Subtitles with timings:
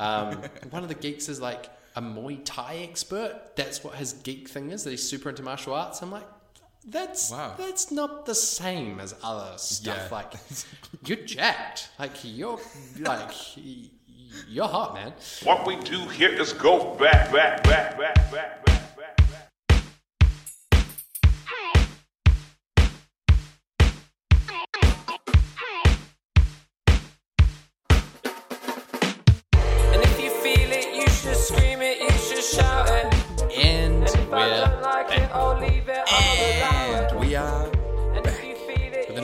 [0.00, 3.52] Um, one of the geeks is like a Muay Thai expert.
[3.56, 4.84] That's what his geek thing is.
[4.84, 6.02] That he's super into martial arts.
[6.02, 6.26] I'm like,
[6.86, 7.54] that's Wow.
[7.58, 10.08] that's not the same as other stuff.
[10.10, 10.16] Yeah.
[10.16, 10.32] Like
[11.04, 11.90] you're jacked.
[11.98, 12.58] Like you're
[13.00, 13.32] like
[14.48, 15.12] you're hot, man.
[15.42, 18.69] What we do here is go back, back, back, back, back, back,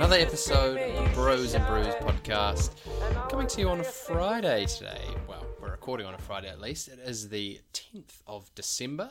[0.07, 2.71] another episode of you Bros and Brews podcast
[3.29, 5.03] coming to you on a Friday today.
[5.27, 6.87] Well, we're recording on a Friday at least.
[6.87, 9.11] It is the 10th of December.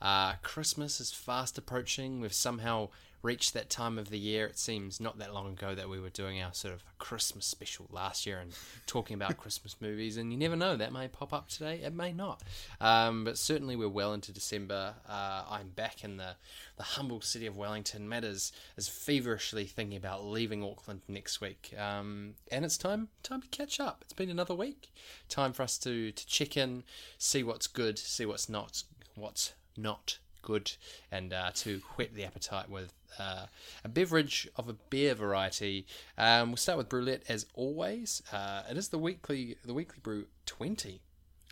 [0.00, 2.20] Uh, Christmas is fast approaching.
[2.20, 2.88] We've somehow
[3.22, 4.46] reached that time of the year.
[4.46, 7.86] It seems not that long ago that we were doing our sort of Christmas special
[7.90, 8.52] last year and
[8.86, 10.16] talking about Christmas movies.
[10.16, 12.42] And you never know, that may pop up today, it may not.
[12.80, 14.94] Um, but certainly we're well into December.
[15.08, 16.34] Uh, I'm back in the,
[16.76, 18.08] the humble city of Wellington.
[18.08, 21.72] Matt is, is feverishly thinking about leaving Auckland next week.
[21.78, 23.98] Um, and it's time time to catch up.
[24.02, 24.92] It's been another week.
[25.28, 26.82] Time for us to, to check in,
[27.18, 28.82] see what's good, see what's not
[29.14, 30.72] what's not good,
[31.10, 33.46] and uh, to whet the appetite with uh,
[33.84, 35.86] a beverage of a beer variety.
[36.18, 38.22] Um, we'll start with Brew-lette as always.
[38.32, 41.00] Uh, it is the weekly the weekly brew twenty.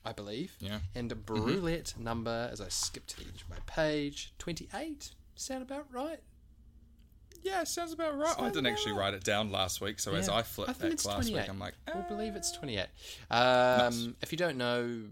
[0.02, 0.56] I believe.
[0.60, 0.78] Yeah.
[0.94, 5.10] And a Brew-lette number, as I skip to the edge of my page, 28.
[5.34, 6.20] Sound about right?
[7.42, 8.34] Yeah, sounds about right.
[8.38, 11.04] I didn't actually about write it down last week, so as I flipped think back
[11.16, 12.86] last week, I'm like, we'll "Ah." believe it's 28.
[13.30, 15.02] Um, If you don't know,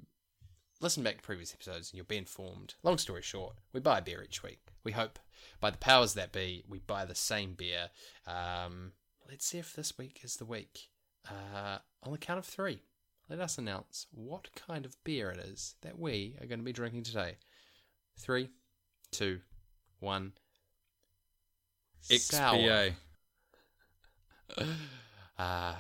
[0.81, 2.75] listen back to previous episodes and you'll be informed.
[2.83, 4.61] Long story short, we buy a beer each week.
[4.85, 5.19] We hope,
[5.61, 7.91] by the powers that be, we buy the same beer.
[8.27, 8.93] Um,
[9.29, 10.89] let's see if this week is the week.
[11.29, 12.83] Uh, on the count of three,
[13.29, 16.73] let us announce what kind of beer it is that we are going to be
[16.73, 17.37] drinking today.
[18.19, 18.49] Three,
[19.11, 19.41] two,
[20.01, 20.33] one.
[22.01, 22.57] Sour.
[22.59, 22.93] XPA.
[25.39, 25.73] Uh,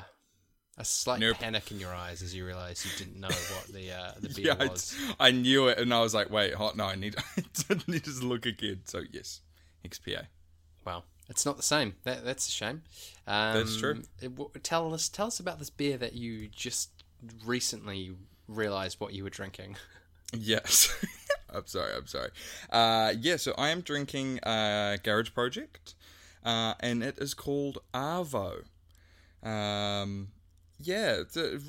[0.79, 1.39] a slight Nope.
[1.39, 4.47] panic in your eyes as you realise you didn't know what the uh, the beer
[4.47, 4.97] Yeah, I, was.
[5.21, 6.77] I knew it, and I was like, wait, hot.
[6.77, 7.17] No, I need,
[7.71, 8.81] I need to look again.
[8.85, 9.41] So yes,
[9.87, 10.27] XPA.
[10.85, 11.97] Well, it's not the same.
[12.05, 12.83] That, that's a shame.
[13.27, 14.03] Um, That's true.
[14.23, 16.91] it- w- tell us tell us about this beer that you just
[17.45, 18.13] recently
[18.47, 19.77] realised what you were drinking.
[20.37, 20.95] Yes.
[21.49, 22.29] I'm sorry, I'm sorry.
[22.69, 25.95] Uh, yeah, so I am drinking uh, Garage Project,
[26.45, 28.65] uh, and it is called Arvo.
[29.43, 30.29] Um,
[30.81, 31.23] yeah,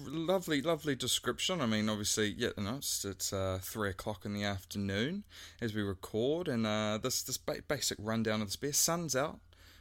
[0.06, 1.62] lovely, lovely description.
[1.62, 5.24] I mean, obviously, yeah, you know, it's, it's uh, three o'clock in the afternoon
[5.62, 8.74] as we record, and uh, this this ba- basic rundown of this beer.
[8.74, 9.40] Sun's out,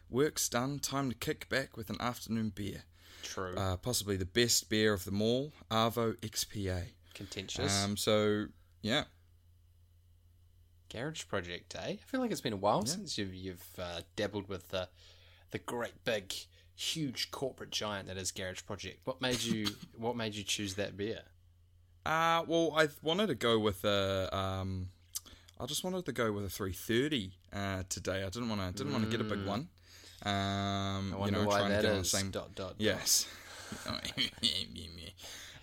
[0.08, 2.84] work's done, time to kick back with an afternoon beer.
[3.22, 3.54] True.
[3.56, 6.84] Uh, possibly the best beer of them all, Arvo XPA.
[7.14, 7.84] Contentious.
[7.84, 8.46] Um, so
[8.80, 9.04] yeah,
[10.88, 11.80] Garage Project, eh?
[11.80, 14.88] I feel like it's been a while since you've you've uh, dabbled with the
[15.50, 16.32] the great big
[16.78, 19.00] huge corporate giant that is Garage Project.
[19.04, 19.66] What made you
[19.96, 21.22] What made you choose that beer?
[22.06, 24.34] Uh, well, I wanted to go with a.
[24.34, 24.88] Um,
[25.60, 28.22] I just wanted to go with a 330 uh, today.
[28.22, 28.72] I didn't want to.
[28.84, 29.68] Didn't want to get a big one.
[30.24, 30.32] Um, Mm.
[30.32, 32.30] I you wonder know, why trying that to get on the same.
[32.30, 32.66] Dot dot.
[32.70, 32.74] dot.
[32.78, 33.26] Yes.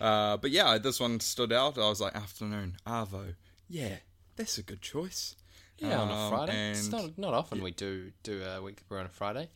[0.00, 1.78] uh, but yeah, this one stood out.
[1.78, 3.34] I was like, afternoon Arvo.
[3.68, 3.96] Yeah,
[4.36, 5.34] that's a good choice.
[5.78, 6.70] Yeah, on a Um, Friday.
[6.70, 9.50] It's not not often we do do a weekly brew on a Friday.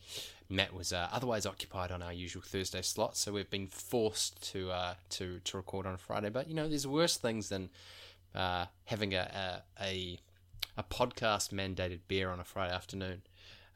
[0.51, 4.69] Matt was uh, otherwise occupied on our usual Thursday slot, so we've been forced to
[4.71, 6.29] uh, to to record on Friday.
[6.29, 7.69] But you know, there's worse things than
[8.35, 10.19] uh, having a, a a
[10.77, 13.21] a podcast mandated beer on a Friday afternoon.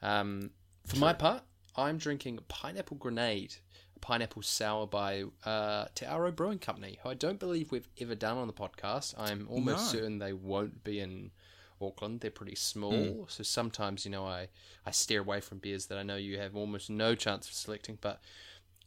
[0.02, 0.50] Um,
[0.86, 1.42] for my part,
[1.76, 3.56] I'm drinking Pineapple Grenade,
[3.96, 8.14] a pineapple sour by uh, Te Aro Brewing Company, who I don't believe we've ever
[8.14, 9.14] done on the podcast.
[9.18, 9.98] I'm almost No.
[10.00, 11.32] certain they won't be in
[11.80, 12.20] Auckland.
[12.20, 14.48] They're pretty small, so sometimes you know I
[14.84, 17.98] I steer away from beers that I know you have almost no chance of selecting.
[18.00, 18.20] But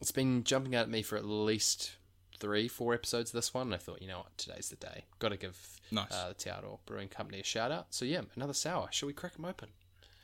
[0.02, 1.92] it's been jumping out at me for at least
[2.40, 3.32] three, four episodes.
[3.32, 5.06] of This one, and I thought, you know what, today's the day.
[5.20, 5.58] Got to give
[5.91, 6.12] Nice.
[6.12, 6.52] uh, the Te
[6.86, 7.88] Brewing Company a shout out.
[7.90, 8.88] So yeah, another sour.
[8.92, 9.70] Shall we crack them open?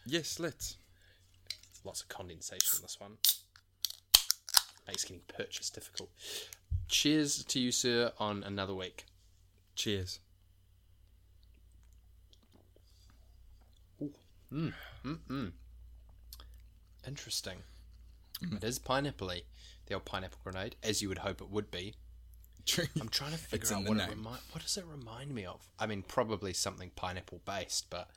[0.06, 0.78] Yes, let's.
[1.84, 3.18] Lots of condensation on this one.
[4.88, 6.10] Makes getting purchase difficult.
[6.88, 9.06] Cheers to you, sir, on another week.
[9.76, 10.20] Cheers.
[17.08, 17.58] Interesting.
[18.42, 19.32] It is pineapple
[19.88, 21.96] The old pineapple grenade, as you would hope it would be.
[22.66, 22.86] True.
[23.00, 25.70] I'm trying to figure out what remi- what does it remind me of.
[25.80, 28.10] I mean, probably something pineapple based, but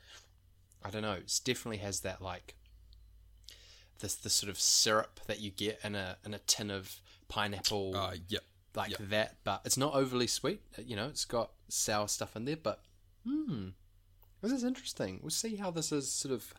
[0.82, 1.12] I don't know.
[1.12, 2.54] It definitely has that like
[3.98, 7.94] this the sort of syrup that you get in a in a tin of pineapple,
[7.94, 8.42] Uh, yep.
[8.74, 10.62] like that, but it's not overly sweet.
[10.78, 12.80] You know, it's got sour stuff in there, but
[13.26, 13.68] hmm,
[14.42, 15.20] this is interesting.
[15.22, 16.54] We'll see how this is sort of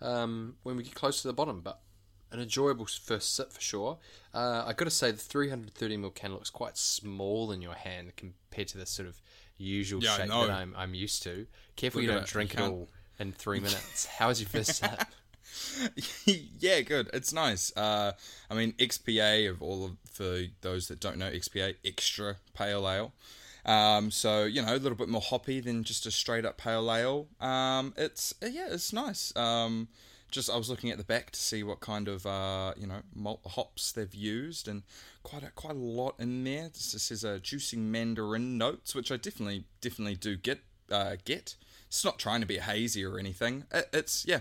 [0.00, 1.80] um, when we get close to the bottom, but
[2.32, 3.98] an enjoyable first sip for sure.
[4.32, 8.68] Uh, I got to say, the 330ml can looks quite small in your hand compared
[8.68, 9.20] to the sort of
[9.58, 11.46] usual Yeah, shape that I'm, I'm used to.
[11.76, 12.28] Careful Look you don't it.
[12.28, 12.88] drink You it all
[13.18, 14.06] in three minutes.
[14.18, 15.04] How was your first sip?
[16.58, 17.10] yeah, good.
[17.12, 17.76] It's nice.
[17.76, 18.12] Uh,
[18.48, 23.12] I mean, XPA of all of for those that don't know, XPA extra pale ale.
[23.64, 26.92] Um, so you know, a little bit more hoppy than just a straight up pale
[26.92, 27.28] ale.
[27.40, 29.34] Um, it's yeah, it's nice.
[29.36, 29.88] Um,
[30.30, 33.00] just I was looking at the back to see what kind of uh, you know
[33.14, 34.82] malt hops they've used, and
[35.22, 36.68] quite a, quite a lot in there.
[36.68, 40.60] This, this is a juicing mandarin notes, which I definitely definitely do get
[40.90, 41.56] uh, get.
[41.88, 43.64] It's not trying to be hazy or anything.
[43.72, 44.40] It, it's yeah,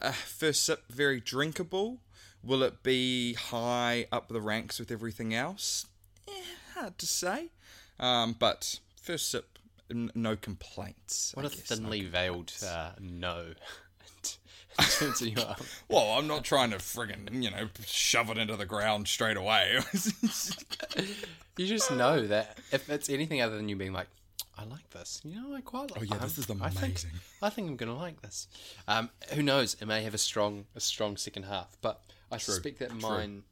[0.00, 1.98] uh, first sip very drinkable.
[2.42, 5.86] Will it be high up the ranks with everything else?
[6.26, 6.32] Eh,
[6.74, 7.50] hard to say.
[8.00, 9.58] Um, but first sip,
[9.90, 11.32] n- no complaints.
[11.34, 13.52] What I a guess, no thinly veiled uh, no.
[14.78, 15.56] in terms of your
[15.88, 19.78] Well, I'm not trying to friggin' you know shove it into the ground straight away.
[21.56, 24.06] You just know that if it's anything other than you being like,
[24.56, 25.20] I like this.
[25.24, 26.00] You know, I quite like.
[26.00, 27.10] Oh, yeah, this is I think, amazing.
[27.42, 28.48] I think I'm gonna like this.
[28.88, 29.76] Um, who knows?
[29.78, 32.00] It may have a strong, a strong second half, but
[32.32, 33.42] I suspect that mine,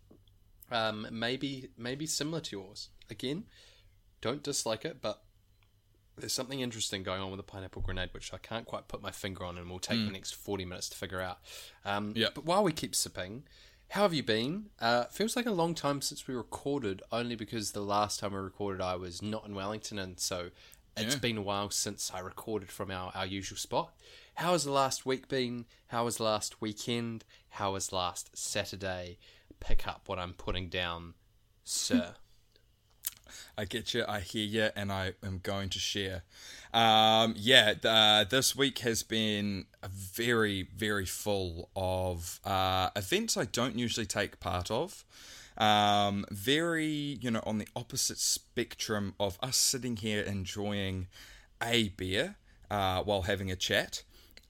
[0.71, 2.89] um, maybe, maybe similar to yours.
[3.11, 3.45] Again,
[4.21, 5.23] don't dislike it, but
[6.17, 9.11] there's something interesting going on with the pineapple grenade, which I can't quite put my
[9.13, 11.39] finger on, and will take the next 40 minutes to figure out.
[11.85, 12.29] Um, Yeah.
[12.35, 13.45] But while we keep sipping,
[13.91, 14.71] how have you been?
[14.81, 18.39] Uh, feels like a long time since we recorded, only because the last time we
[18.39, 20.51] recorded, I was not in Wellington, and so
[20.97, 21.21] it's Yeah.
[21.21, 23.95] been a while since I recorded from our, our usual spot.
[24.35, 25.67] How has the last week been?
[25.89, 27.25] How was last weekend?
[27.51, 29.19] How was last Saturday?
[29.61, 31.15] Pick up what I'm putting down,
[31.65, 32.17] sir.
[33.57, 36.23] I get you, I hear you, and I am going to share.
[36.73, 43.79] Um, yeah, uh, this week has been very, very full of uh, events I don't
[43.79, 45.05] usually take part of.
[45.57, 46.87] Um, very,
[47.21, 51.09] you know, on the opposite spectrum of us sitting here enjoying
[51.63, 52.37] a beer
[52.71, 54.03] uh, while having a chat.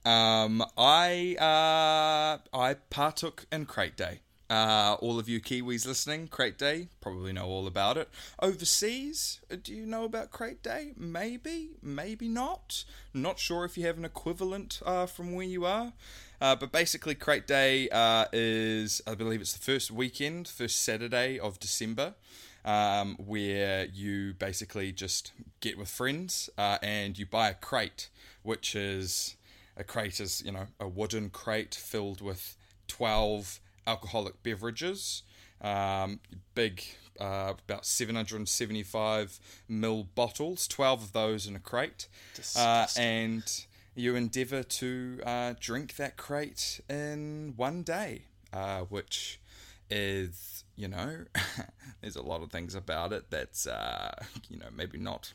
[0.05, 4.19] Um, I uh, I partook in Crate Day.
[4.49, 8.09] Uh, all of you Kiwis listening, Crate Day, probably know all about it.
[8.41, 10.93] Overseas, uh, do you know about Crate Day?
[10.97, 12.83] Maybe, maybe not.
[13.13, 15.93] Not sure if you have an equivalent uh, from where you are.
[16.41, 21.37] Uh, but basically, Crate Day uh, is, I believe it's the first weekend, first Saturday
[21.37, 22.15] of December,
[22.65, 28.09] um, where you basically just get with friends uh, and you buy a crate,
[28.41, 29.35] which is
[29.77, 32.57] a crate is you know a wooden crate filled with
[32.87, 35.23] 12 alcoholic beverages.
[35.61, 36.21] Um,
[36.55, 36.83] big
[37.19, 42.07] uh, about 775 mil bottles 12 of those in a crate.
[42.55, 43.65] Uh, and
[43.95, 48.21] you endeavor to uh, drink that crate in one day
[48.53, 49.39] uh, which
[49.89, 51.25] is you know
[52.01, 54.11] there's a lot of things about it that's uh,
[54.49, 55.33] you know maybe not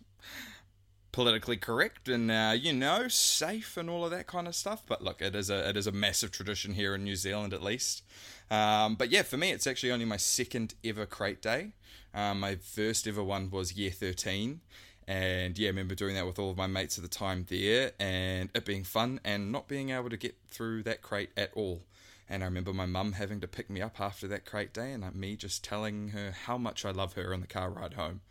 [1.14, 4.82] politically correct and uh, you know safe and all of that kind of stuff.
[4.84, 7.62] But look, it is a it is a massive tradition here in New Zealand at
[7.62, 8.02] least.
[8.50, 11.72] Um, but yeah, for me, it's actually only my second ever crate day.
[12.12, 14.60] Um, my first ever one was year thirteen.
[15.06, 17.92] And yeah, I remember doing that with all of my mates at the time there,
[18.00, 21.82] and it being fun and not being able to get through that crate at all.
[22.28, 25.04] And I remember my mum having to pick me up after that crate day, and
[25.04, 28.22] uh, me just telling her how much I love her on the car ride home.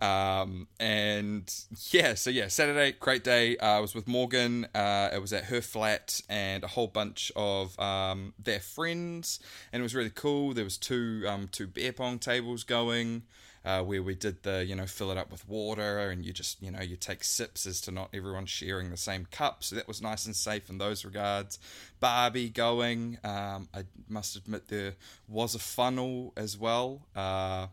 [0.00, 1.52] Um, and
[1.90, 3.56] yeah, so yeah, Saturday, Crate Day.
[3.56, 4.66] Uh, I was with Morgan.
[4.74, 9.40] Uh, it was at her flat and a whole bunch of um, their friends,
[9.72, 10.54] and it was really cool.
[10.54, 13.22] There was two um, two beer pong tables going.
[13.64, 16.62] Uh, where we did the, you know, fill it up with water and you just,
[16.62, 19.62] you know, you take sips as to not everyone sharing the same cup.
[19.62, 21.58] So that was nice and safe in those regards.
[22.00, 23.18] Barbie going.
[23.24, 24.94] Um, I must admit there
[25.26, 27.08] was a funnel as well.
[27.14, 27.66] Uh,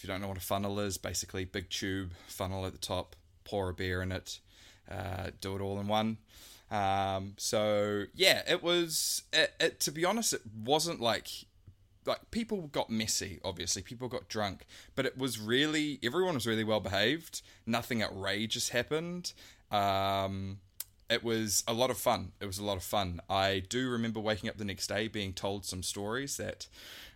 [0.00, 3.14] if you don't know what a funnel is, basically big tube funnel at the top,
[3.44, 4.40] pour a beer in it,
[4.90, 6.16] uh, do it all in one.
[6.70, 9.24] Um, so yeah, it was.
[9.30, 11.28] It, it, to be honest, it wasn't like
[12.06, 13.40] like people got messy.
[13.44, 14.64] Obviously, people got drunk,
[14.94, 17.42] but it was really everyone was really well behaved.
[17.66, 19.34] Nothing outrageous happened.
[19.70, 20.60] Um,
[21.10, 22.32] it was a lot of fun.
[22.40, 23.20] It was a lot of fun.
[23.28, 26.68] I do remember waking up the next day being told some stories that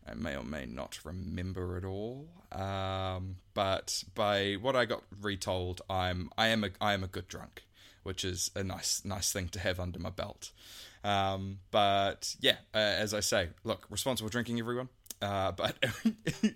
[0.06, 2.26] I may or may not remember at all.
[2.52, 7.28] Um, but by what I got retold, I'm I am a I am a good
[7.28, 7.64] drunk,
[8.02, 10.50] which is a nice nice thing to have under my belt.
[11.04, 14.88] Um, but yeah, uh, as I say, look, responsible drinking, everyone.
[15.22, 15.76] uh, but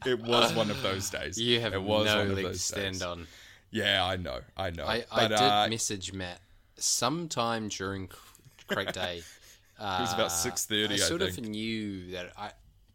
[0.07, 1.39] it was one of those days.
[1.41, 3.27] You have it was no one of leg stand on.
[3.71, 4.87] Yeah, I know, I know.
[4.87, 6.41] I, but I did uh, message Matt
[6.79, 8.11] sometime during
[8.67, 9.23] Crate Day.
[9.81, 10.95] Uh, it was about six thirty.
[10.95, 12.51] I I, sort of knew that I,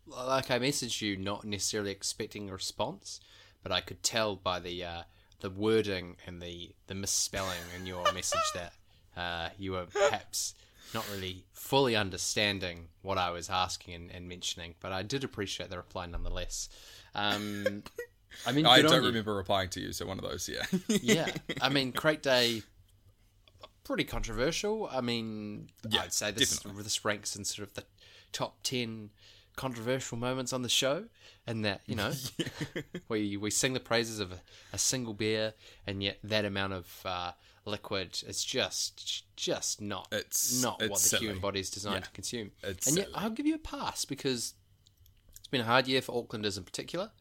[0.06, 3.22] like, I messaged you not necessarily expecting a response,
[3.63, 5.02] but I could tell by the uh,
[5.40, 8.74] the wording and the the misspelling in your message that
[9.16, 10.56] uh, you were perhaps
[10.94, 14.75] not really fully understanding what I was asking and, and mentioning.
[14.80, 16.70] But I did appreciate the reply nonetheless.
[17.16, 17.84] Um,
[18.46, 20.66] I mean, I don't remember replying to you, so one of those, yeah.
[21.02, 21.30] yeah,
[21.62, 22.63] I mean, Crate Day,
[23.84, 24.88] pretty controversial.
[24.92, 26.84] I mean, Yeah, I'd say this definitely.
[26.84, 27.84] this ranks in sort of the
[28.32, 29.10] top ten
[29.56, 31.06] controversial moments on the show,
[31.46, 32.12] and that you know,
[33.10, 34.40] we we sing the praises of a,
[34.74, 35.54] a single beer,
[35.86, 37.32] and yet that amount of uh,
[37.66, 41.25] liquid is just just not It's- not what the silly.
[41.25, 42.52] human body is designed Yeah, to consume.
[42.63, 43.18] it's and yet, silly.
[43.18, 44.54] I'll give you a pass because
[45.38, 47.12] it's been a hard year for Aucklanders in particular.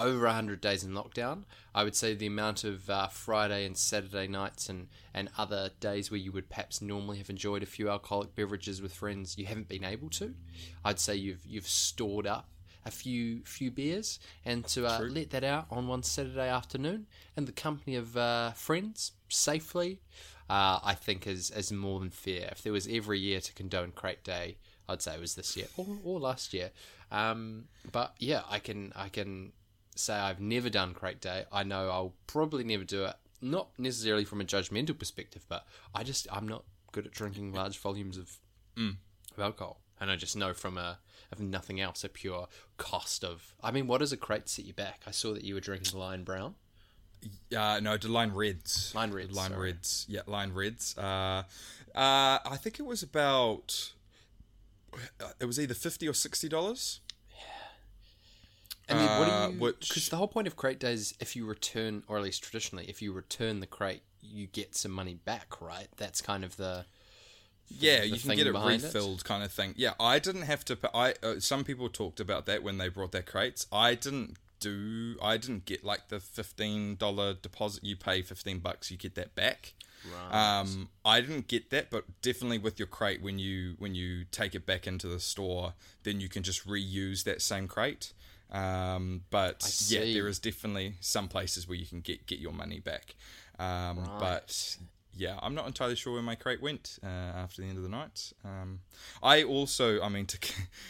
[0.00, 1.44] Over 100 days in lockdown.
[1.74, 6.10] I would say the amount of uh, Friday and Saturday nights and, and other days
[6.10, 9.68] where you would perhaps normally have enjoyed a few alcoholic beverages with friends, you haven't
[9.68, 10.34] been able to.
[10.84, 12.48] I'd say you've you've stored up
[12.84, 17.44] a few few beers and to uh, let that out on one Saturday afternoon in
[17.44, 20.00] the company of uh, friends safely,
[20.48, 22.48] uh, I think is, is more than fair.
[22.52, 24.56] If there was every year to condone Crate Day,
[24.88, 26.70] I'd say it was this year or, or last year.
[27.12, 29.52] Um, but yeah, I can I can
[30.00, 31.44] say I've never done Crate Day.
[31.52, 33.14] I know I'll probably never do it.
[33.42, 37.78] Not necessarily from a judgmental perspective, but I just I'm not good at drinking large
[37.78, 38.38] volumes of,
[38.76, 40.98] of alcohol, and I just know from a
[41.32, 43.54] if nothing else a pure cost of.
[43.62, 45.02] I mean, what does a crate set you back?
[45.06, 46.56] I saw that you were drinking Lion Brown.
[47.56, 48.92] Uh, no, the Lion Reds.
[48.94, 49.72] Lion Reds, Lion sorry.
[49.72, 50.06] reds.
[50.08, 50.96] Yeah, Lion Reds.
[50.98, 51.44] Uh,
[51.94, 53.92] uh, I think it was about.
[55.38, 57.00] It was either fifty or sixty dollars.
[58.90, 59.60] And then what Uh, do you?
[59.60, 62.86] which- Because the whole point of crate days, if you return, or at least traditionally,
[62.88, 65.88] if you return the crate, you get some money back, right?
[65.96, 66.86] That's kind of the.
[67.68, 68.86] Yeah, the you can get it behind it?
[68.86, 69.74] refilled, kind of thing.
[69.76, 70.78] Yeah, I didn't have to.
[70.92, 73.66] I uh, some people talked about that when they brought their crates.
[73.70, 75.16] I didn't do.
[75.22, 77.84] I didn't get like the fifteen dollar deposit.
[77.84, 79.74] You pay fifteen bucks, you get that back.
[80.04, 80.58] Right.
[80.60, 84.54] Um, I didn't get that, but definitely with your crate, when you when you take
[84.54, 88.12] it back into the store, then you can just reuse that same crate.
[88.52, 92.80] Um, but yeah, there is definitely some places where you can get get your money
[92.80, 93.14] back.
[93.58, 94.76] Um, But
[95.14, 97.88] yeah, I'm not entirely sure where my crate went uh, after the end of the
[97.88, 98.32] night.
[98.44, 98.80] Um,
[99.22, 100.38] I also, I mean, to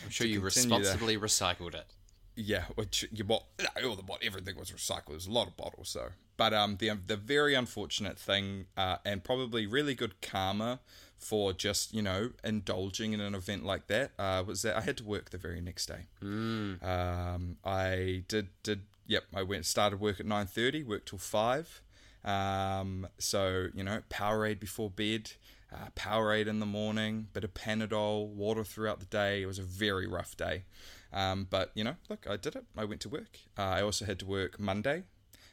[0.05, 1.87] I'm sure you responsibly recycled it.
[2.37, 3.45] yeah, which you bought
[3.85, 5.09] all the bot everything was recycled.
[5.09, 6.09] There's a lot of bottles, so.
[6.37, 10.81] But um, the the very unfortunate thing, uh, and probably really good karma
[11.21, 14.97] for just you know indulging in an event like that, uh, was that I had
[14.97, 16.07] to work the very next day.
[16.23, 16.83] Mm.
[16.83, 19.25] Um, I did did yep.
[19.35, 21.83] I went started work at nine thirty, worked till five.
[22.25, 25.33] Um, so you know, Powerade before bed.
[25.73, 29.43] Uh, Powerade in the morning, bit of Panadol, water throughout the day.
[29.43, 30.65] It was a very rough day.
[31.13, 32.65] Um, but you know, look, I did it.
[32.77, 33.39] I went to work.
[33.57, 35.05] Uh, I also had to work Monday,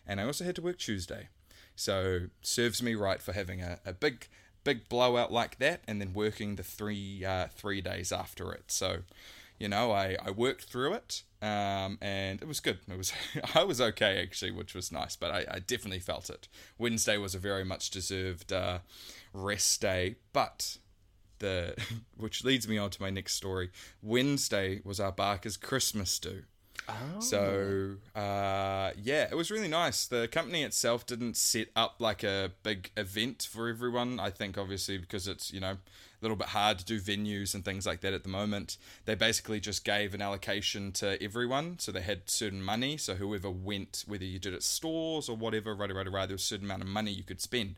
[0.08, 1.30] and I also had to work Tuesday.
[1.76, 4.28] So serves me right for having a, a big,
[4.68, 8.70] big blowout like that, and then working the three uh, three days after it.
[8.70, 9.04] So,
[9.58, 12.80] you know, I, I worked through it, um, and it was good.
[12.92, 13.14] It was
[13.56, 15.16] I was okay actually, which was nice.
[15.16, 16.50] But I, I definitely felt it.
[16.78, 18.80] Wednesday was a very much deserved uh,
[19.34, 20.78] rest day, but
[21.40, 21.74] the
[22.18, 23.70] which leads me on to my next story.
[24.02, 26.44] Wednesday was our Barker's Christmas do.
[27.20, 30.06] So uh, yeah, it was really nice.
[30.06, 34.20] The company itself didn't set up like a big event for everyone.
[34.20, 37.64] I think obviously because it's you know a little bit hard to do venues and
[37.64, 38.78] things like that at the moment.
[39.06, 42.98] They basically just gave an allocation to everyone, so they had certain money.
[42.98, 46.42] So whoever went, whether you did it stores or whatever, right, right, right, there was
[46.42, 47.76] a certain amount of money you could spend.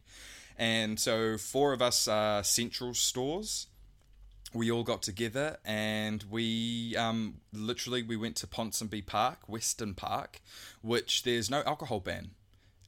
[0.57, 3.67] And so four of us are central stores
[4.53, 10.41] we all got together and we um, literally we went to Ponsonby Park, Western Park,
[10.82, 12.32] which there's no alcohol ban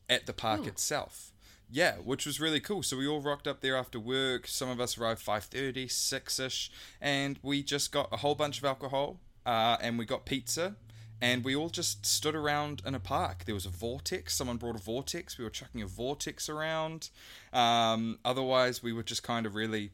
[0.09, 1.31] at the park itself.
[1.73, 2.83] Yeah, which was really cool.
[2.83, 4.45] So we all rocked up there after work.
[4.45, 9.21] Some of us arrived 5.30, 6ish, and we just got a whole bunch of alcohol
[9.45, 10.75] uh, and we got pizza
[11.21, 13.45] and we all just stood around in a park.
[13.45, 14.35] There was a vortex.
[14.35, 15.37] Someone brought a vortex.
[15.37, 17.09] We were chucking a vortex around.
[17.53, 19.91] Um, otherwise, we were just kind of really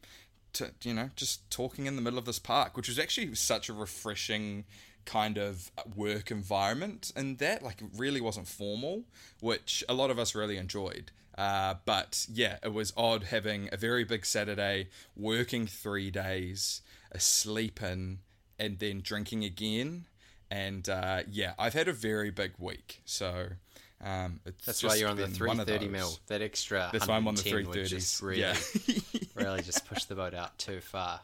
[0.54, 3.68] to you know just talking in the middle of this park which was actually such
[3.68, 4.64] a refreshing
[5.08, 7.12] kind of work environment.
[7.16, 9.04] And that like it really wasn't formal
[9.40, 11.10] which a lot of us really enjoyed.
[11.36, 17.20] Uh, but yeah it was odd having a very big saturday working three days a
[17.20, 18.18] sleep in
[18.58, 20.04] and then drinking again.
[20.50, 23.48] And uh, yeah, I've had a very big week, so
[24.04, 26.18] um, it's That's why you're on the been one of 330 mil.
[26.28, 28.56] That extra That's why I'm on the 110 would just really, Yeah.
[29.34, 31.20] really just push the boat out too far.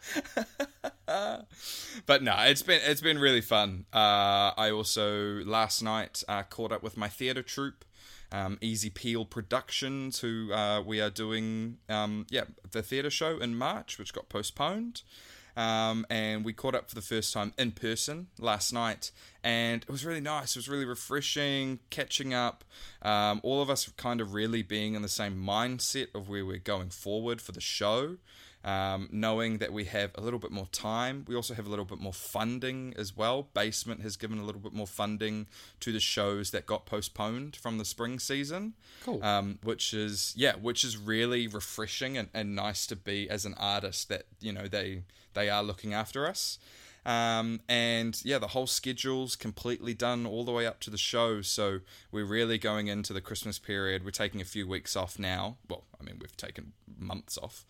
[1.06, 3.84] but no, it's been it's been really fun.
[3.92, 7.84] Uh, I also last night uh, caught up with my theatre troupe,
[8.32, 13.56] um, Easy Peel Productions, who uh, we are doing um, yeah the theatre show in
[13.56, 15.02] March, which got postponed.
[15.56, 19.90] Um, and we caught up for the first time in person last night, and it
[19.90, 20.56] was really nice.
[20.56, 22.64] It was really refreshing catching up.
[23.02, 26.58] Um, all of us kind of really being in the same mindset of where we're
[26.58, 28.16] going forward for the show
[28.64, 31.24] um, knowing that we have a little bit more time.
[31.28, 33.48] We also have a little bit more funding as well.
[33.54, 35.46] Basement has given a little bit more funding
[35.80, 38.72] to the shows that got postponed from the spring season.
[39.04, 39.22] Cool.
[39.22, 43.54] Um, which is yeah, which is really refreshing and, and nice to be as an
[43.58, 45.02] artist that you know they
[45.34, 46.58] they are looking after us.
[47.06, 51.42] Um, and yeah, the whole schedule's completely done all the way up to the show.
[51.42, 51.80] So
[52.10, 54.04] we're really going into the Christmas period.
[54.04, 55.58] We're taking a few weeks off now.
[55.68, 57.64] Well, I mean, we've taken months off.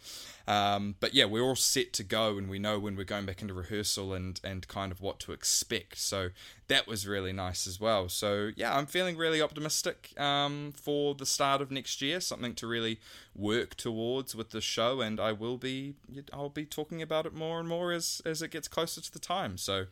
[0.47, 3.41] Um, but yeah, we're all set to go and we know when we're going back
[3.43, 5.99] into rehearsal and, and kind of what to expect.
[5.99, 6.31] So
[6.69, 8.09] that was really nice as well.
[8.09, 12.21] So yeah, I'm feeling really optimistic um, for the start of next year.
[12.21, 12.99] Something to really
[13.35, 15.95] work towards with the show, and I will be
[16.33, 19.19] I'll be talking about it more and more as as it gets closer to the
[19.19, 19.57] time.
[19.59, 19.87] So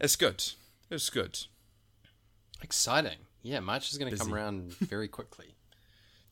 [0.00, 0.44] it's good.
[0.90, 1.40] It's good.
[2.62, 3.18] Exciting.
[3.42, 5.46] Yeah, March is going to come around very quickly.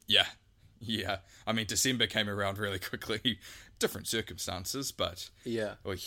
[0.06, 0.26] Yeah,
[0.80, 1.18] yeah.
[1.46, 3.38] I mean, December came around really quickly.
[3.78, 5.74] Different circumstances, but Yeah.
[5.86, 5.98] oy.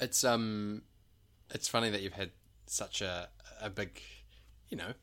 [0.00, 0.82] It's um,
[1.50, 2.30] it's funny that you've had
[2.66, 3.28] such a
[3.60, 4.00] a big,
[4.68, 4.94] you know,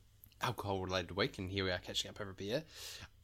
[0.42, 2.64] alcohol related week, and here we are catching up over beer.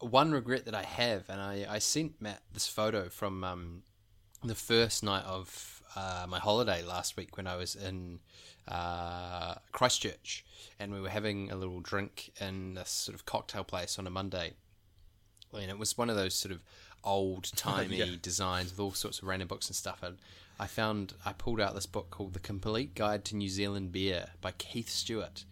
[0.01, 3.83] One regret that I have, and I I sent Matt this photo from um,
[4.43, 8.21] the first night of uh, my holiday last week when I was in
[8.69, 10.45] uh, Christchurch,
[10.79, 14.11] and we were having a little drink in this sort of cocktail place on a
[14.11, 14.55] Monday.
[15.55, 16.61] And it was one of those sort of
[17.05, 18.17] old timey Yeah.
[18.21, 20.03] designs with all sorts of random books and stuff.
[20.03, 20.19] And
[20.59, 24.31] I found I pulled out this book called The Complete Guide to New Zealand Beer
[24.41, 25.45] by Keith Stewart.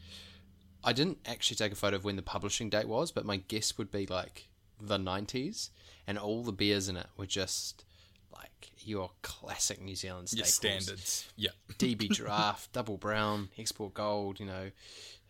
[0.83, 3.79] I didn't actually take a photo of when the publishing date was, but my guess
[3.79, 4.49] would be like
[4.81, 5.71] the 90s,
[6.07, 7.85] and all the beers in it were just
[8.33, 11.27] like your classic New Zealand Your standards.
[11.37, 11.51] Yeah.
[11.79, 14.71] DB Draft, Double Brown, Export Gold, you know,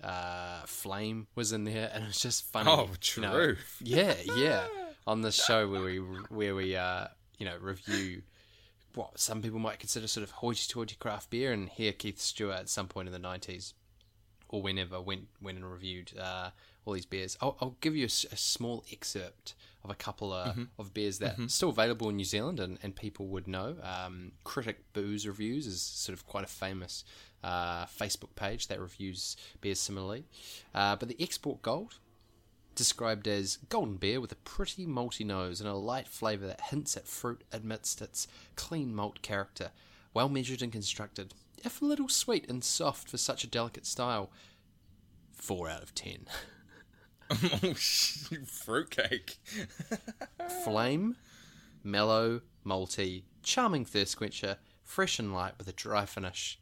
[0.02, 2.70] uh, Flame was in there, and it was just funny.
[2.70, 3.33] Oh, you know.
[3.33, 3.57] true.
[3.80, 4.66] yeah, yeah.
[5.07, 8.22] On this show where we where we uh, you know review
[8.94, 12.68] what some people might consider sort of hoity-toity craft beer, and here Keith Stewart at
[12.68, 13.74] some point in the nineties
[14.48, 16.50] or whenever went went and reviewed uh,
[16.85, 17.37] all these beers.
[17.40, 21.48] I'll, I'll give you a small excerpt of a couple of, of beers that are
[21.48, 23.76] still available in New Zealand and, and people would know.
[23.83, 27.04] Um, Critic Booze Reviews is sort of quite a famous
[27.44, 30.24] uh, Facebook page that reviews beers similarly.
[30.74, 31.98] Uh, but the Export Gold,
[32.74, 36.96] described as golden beer with a pretty malty nose and a light flavour that hints
[36.96, 38.26] at fruit amidst its
[38.57, 39.70] clean malt character.
[40.12, 44.30] Well measured and constructed, if a little sweet and soft for such a delicate style.
[45.33, 46.26] Four out of ten.
[47.30, 49.38] oh, fruitcake.
[50.64, 51.16] Flame,
[51.83, 56.59] mellow, malty, charming thirst quencher, fresh and light with a dry finish.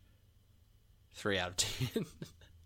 [1.14, 2.06] Three out of ten.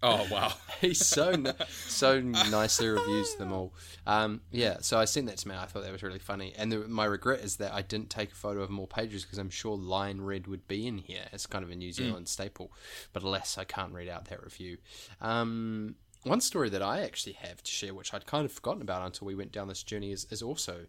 [0.03, 0.53] Oh wow.
[0.81, 1.35] He's so
[1.69, 3.73] so nicely reviews them all.
[4.07, 5.63] Um, yeah, so I sent that to Matt.
[5.63, 6.53] I thought that was really funny.
[6.57, 9.39] And the, my regret is that I didn't take a photo of more pages because
[9.39, 12.73] I'm sure Lion Red would be in here as kind of a New Zealand staple.
[13.13, 14.77] But alas, I can't read out that review.
[15.21, 19.05] Um, one story that I actually have to share, which I'd kind of forgotten about
[19.05, 20.87] until we went down this journey, is, is also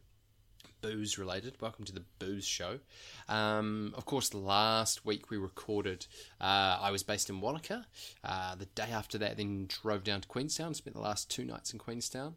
[0.81, 1.55] booze related.
[1.61, 2.79] Welcome to the Booze Show.
[3.27, 6.07] Um, of course, last week we recorded.
[6.39, 7.85] Uh, I was based in Wanaka.
[8.23, 10.73] Uh, the day after that, then drove down to Queenstown.
[10.73, 12.35] Spent the last two nights in Queenstown.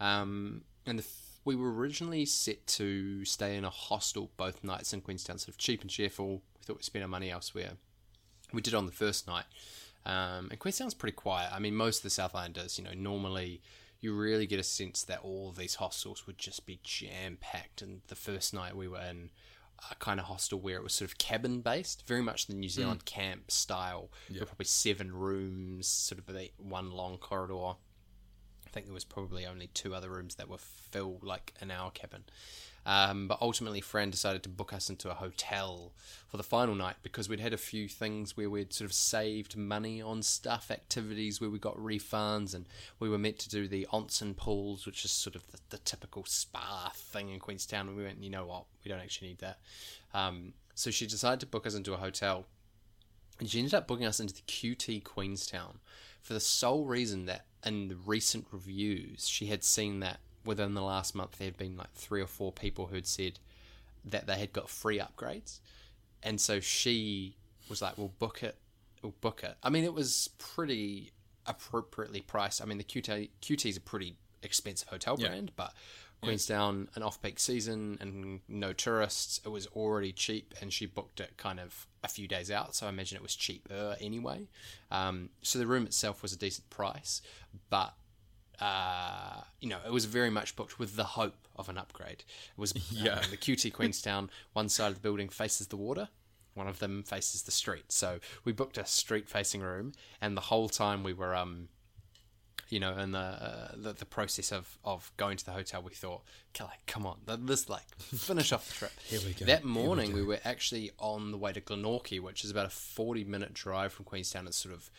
[0.00, 1.04] Um, and the,
[1.44, 5.58] we were originally set to stay in a hostel both nights in Queenstown, sort of
[5.58, 6.42] cheap and cheerful.
[6.58, 7.72] We thought we'd spend our money elsewhere.
[8.52, 9.44] We did on the first night.
[10.06, 11.50] Um, and Queenstown's pretty quiet.
[11.52, 13.60] I mean, most of the South Islanders, you know, normally
[14.00, 17.82] you really get a sense that all of these hostels would just be jam packed.
[17.82, 19.30] And the first night we were in
[19.90, 22.68] a kind of hostel where it was sort of cabin based, very much the New
[22.68, 22.72] mm.
[22.72, 24.10] Zealand camp style.
[24.28, 27.76] There were probably seven rooms, sort of one long corridor.
[28.66, 31.90] I think there was probably only two other rooms that were filled like in our
[31.90, 32.24] cabin.
[32.86, 35.92] Um, but ultimately, Fran decided to book us into a hotel
[36.28, 39.56] for the final night because we'd had a few things where we'd sort of saved
[39.56, 42.66] money on stuff, activities where we got refunds, and
[42.98, 46.24] we were meant to do the onsen pools, which is sort of the, the typical
[46.24, 47.88] spa thing in Queenstown.
[47.88, 49.58] And we went, you know what, we don't actually need that.
[50.14, 52.46] Um, so she decided to book us into a hotel
[53.38, 55.78] And she ended up booking us into the QT Queenstown
[56.22, 60.82] for the sole reason that in the recent reviews, she had seen that within the
[60.82, 63.38] last month there had been like three or four people who'd said
[64.04, 65.60] that they had got free upgrades.
[66.22, 67.36] And so she
[67.68, 68.56] was like, "We'll book it.
[69.02, 71.12] We'll book it." I mean, it was pretty
[71.46, 72.62] appropriately priced.
[72.62, 75.28] I mean, the QT QT is a pretty expensive hotel Yeah.
[75.28, 75.74] brand, but
[76.22, 81.38] Queenstown, an off-peak season and no tourists, it was already cheap, and she booked it
[81.38, 84.46] kind of a few days out, so I imagine it was cheaper anyway.
[84.90, 87.22] Um, so the room itself was a decent price,
[87.70, 87.94] but
[88.60, 92.24] uh, you know, it was very much booked with the hope of an upgrade.
[92.50, 93.14] It was Yeah.
[93.14, 94.30] uh, the QT Queenstown.
[94.52, 96.08] One side of the building faces the water,
[96.54, 97.92] one of them faces the street.
[97.92, 101.68] So we booked a street-facing room, and the whole time we were, um,
[102.70, 105.92] you know, in the, uh, the the process of of going to the hotel, we
[105.92, 106.22] thought,
[106.60, 109.66] like, come on, let- let's like finish off the trip." Here we go, That here
[109.66, 110.16] we morning, go.
[110.16, 114.04] we, were actually on the way to Glenorchy, which is about a forty-minute drive from
[114.04, 114.46] Queenstown.
[114.46, 114.90] It's sort of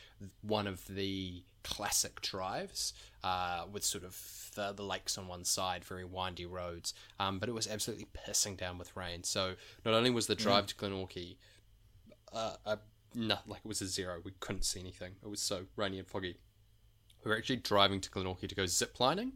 [0.42, 5.86] one of the classic drives uh, with sort of the, the lakes on one side,
[5.86, 6.94] very windy roads.
[7.20, 9.24] Um, but it was absolutely pissing down with rain.
[9.24, 9.54] So
[9.86, 11.38] not only was the drive to Glenorchy
[12.34, 12.80] uh, a,
[13.14, 14.22] no, like it was a zero.
[14.24, 15.14] We couldn't see anything.
[15.24, 16.38] It was so rainy and foggy.
[17.24, 19.32] We were actually driving to Glenorchy to go ziplining.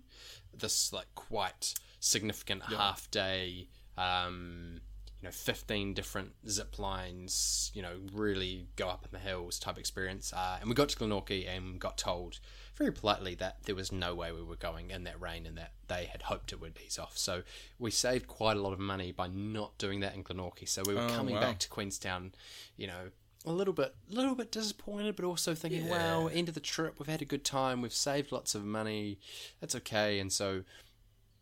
[0.57, 3.67] This like quite significant half day.
[3.97, 4.81] Um,
[5.21, 7.71] you know, fifteen different zip lines.
[7.73, 10.33] You know, really go up in the hills type experience.
[10.33, 12.39] Uh, and we got to Glenorchy and got told
[12.75, 15.71] very politely that there was no way we were going in that rain and that
[15.87, 17.17] they had hoped it would ease off.
[17.17, 17.43] So
[17.79, 20.67] we saved quite a lot of money by not doing that in Glenorchy.
[20.67, 21.41] So we were Oh, coming wow.
[21.41, 22.33] back to Queenstown,
[22.75, 23.11] you know,
[23.45, 26.99] a little bit, a little bit disappointed, but also thinking, "Wow, end of the trip.
[26.99, 27.81] We've had a good time.
[27.81, 29.19] We've saved lots of money.
[29.60, 30.63] That's okay." And so,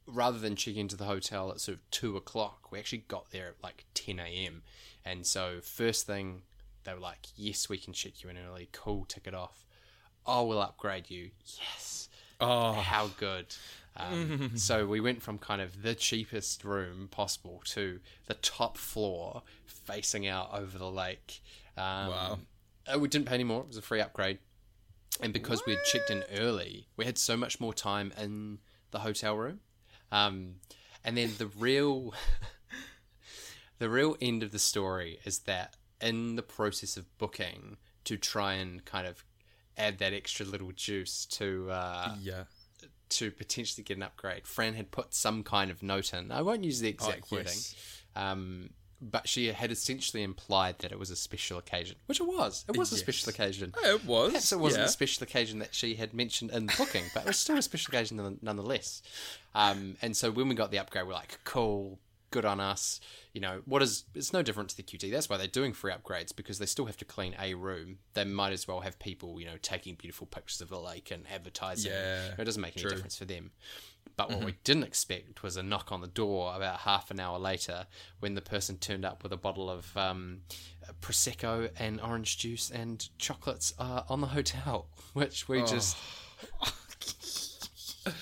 [0.05, 3.47] rather than check into the hotel at sort of two o'clock, we actually got there
[3.47, 4.63] at like ten a.m.
[5.05, 6.43] And so, first thing,
[6.83, 8.69] they were like, "Yes, we can check you in early.
[8.71, 9.65] Cool, tick it off.
[10.25, 11.31] Oh, we'll upgrade you.
[11.45, 13.47] Yes." Oh, how good.
[13.95, 19.43] Um, so we went from kind of the cheapest room possible to the top floor
[19.65, 21.41] facing out over the lake.
[21.77, 22.39] Um, Wow.
[22.93, 23.61] uh, We didn't pay any more.
[23.61, 24.39] It was a free upgrade.
[25.21, 28.59] And because we had checked in early, we had so much more time in
[28.91, 29.59] the hotel room.
[30.11, 30.55] Um,
[31.03, 32.13] and then the real,
[33.79, 38.53] the real end of the story is that in the process of booking to try
[38.53, 39.23] and kind of
[39.77, 42.43] add that extra little juice to uh, yeah.
[43.09, 44.45] to potentially get an upgrade.
[44.47, 46.31] Fran had put some kind of note in.
[46.31, 47.59] I won't use the exact Oh, wording,
[48.15, 48.69] um,
[49.11, 52.65] but she had essentially implied that it was a special occasion, which it was.
[52.67, 53.73] It was a special occasion.
[53.83, 54.29] It was.
[54.29, 54.87] Perhaps it wasn't yeah.
[54.87, 57.61] a special occasion that she had mentioned in the booking, but it was still a
[57.61, 59.01] special occasion nonetheless.
[59.53, 61.99] Um, and so when we got the upgrade, we're like, cool,
[62.31, 62.99] good on us.
[63.33, 65.11] You know, what is, it's no different to the QT.
[65.11, 67.99] That's why they're doing free upgrades because they still have to clean a room.
[68.13, 71.23] They might as well have people, you know, taking beautiful pictures of the lake and
[71.33, 71.91] advertising.
[71.91, 72.91] Yeah, It doesn't make any true.
[72.91, 73.51] difference for them.
[74.15, 77.39] But what we didn't expect was a knock on the door about half an hour
[77.39, 77.87] later
[78.19, 80.41] when the person turned up with a bottle of um,
[81.01, 85.97] Prosecco and orange juice and chocolates uh, on the hotel, which we just.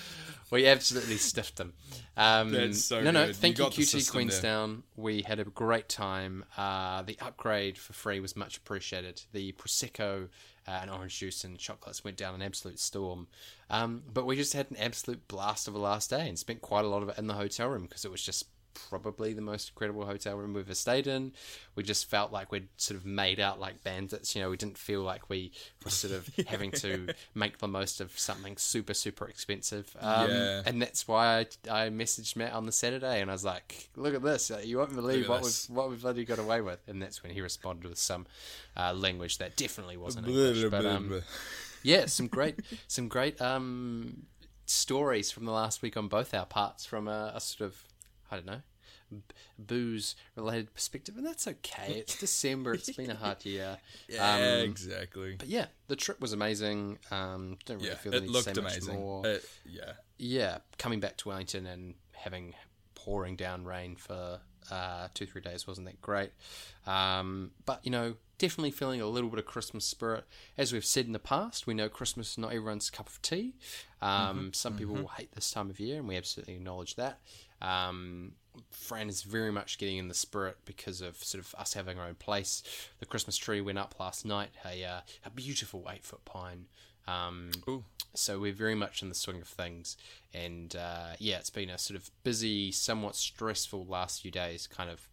[0.51, 1.73] we absolutely stiffed them.
[2.17, 3.35] Um, That's so no, no, good.
[3.35, 4.11] thank You you, QT system there.
[4.27, 4.83] Queenstown.
[4.95, 6.45] We had a great time.
[6.57, 9.21] Uh, the upgrade for free was much appreciated.
[9.31, 10.27] The Prosecco
[10.67, 13.27] uh, and orange juice and chocolates went down an absolute storm.
[13.69, 16.85] Um, but we just had an absolute blast of a last day and spent quite
[16.85, 18.45] a lot of it in the hotel room because it was just
[18.89, 21.33] probably the most incredible hotel room we've ever stayed in.
[21.75, 24.35] We just felt like we'd sort of made out like bandits.
[24.35, 25.51] You know, we didn't feel like we
[25.83, 29.95] were sort of having to make the most of something super, super expensive.
[29.99, 30.61] Um, Yeah.
[30.65, 34.13] And that's why I, I messaged Matt on the Saturday and I was like, look
[34.13, 34.51] at this.
[34.63, 35.67] You won't believe what this.
[35.69, 36.79] we've, what we've bloody got away with.
[36.87, 38.25] And that's when he responded with some
[38.77, 40.69] uh, language that definitely wasn't English.
[40.69, 41.21] But, um,
[41.83, 44.23] yeah, some great, some great um,
[44.65, 47.83] stories from the last week on both our parts from a, a sort of,
[48.31, 48.61] I don't know,
[49.59, 51.93] booze related perspective, and that's okay.
[51.99, 52.73] It's December.
[52.73, 53.77] It's been a hard year.
[54.07, 55.35] Yeah, Um, exactly.
[55.37, 56.97] but yeah, the trip was amazing.
[57.11, 59.25] Um, don't really Yeah, feel the need to say much more.
[59.27, 59.93] It- yeah.
[60.17, 62.53] yeah, coming back to Wellington and having
[62.95, 64.39] pouring down rain for
[64.69, 66.31] uh, two three days wasn't that great.
[66.85, 70.23] Um, but you know, definitely feeling a little bit of Christmas spirit.
[70.57, 73.55] As we've said in the past, we know Christmas is not everyone's cup of tea.
[74.01, 77.19] Um, Some people will hate this time of year, and we absolutely acknowledge that.
[77.61, 78.33] Um,
[78.69, 82.07] Fran is very much getting in the spirit because of sort of us having our
[82.07, 82.63] own place.
[82.99, 86.65] The Christmas tree went up last night, a uh, a beautiful eight foot pine.
[87.07, 87.51] Um,
[88.13, 89.97] so we're very much in the swing of things,
[90.33, 94.89] and uh, yeah, it's been a sort of busy, somewhat stressful last few days, kind
[94.89, 95.07] of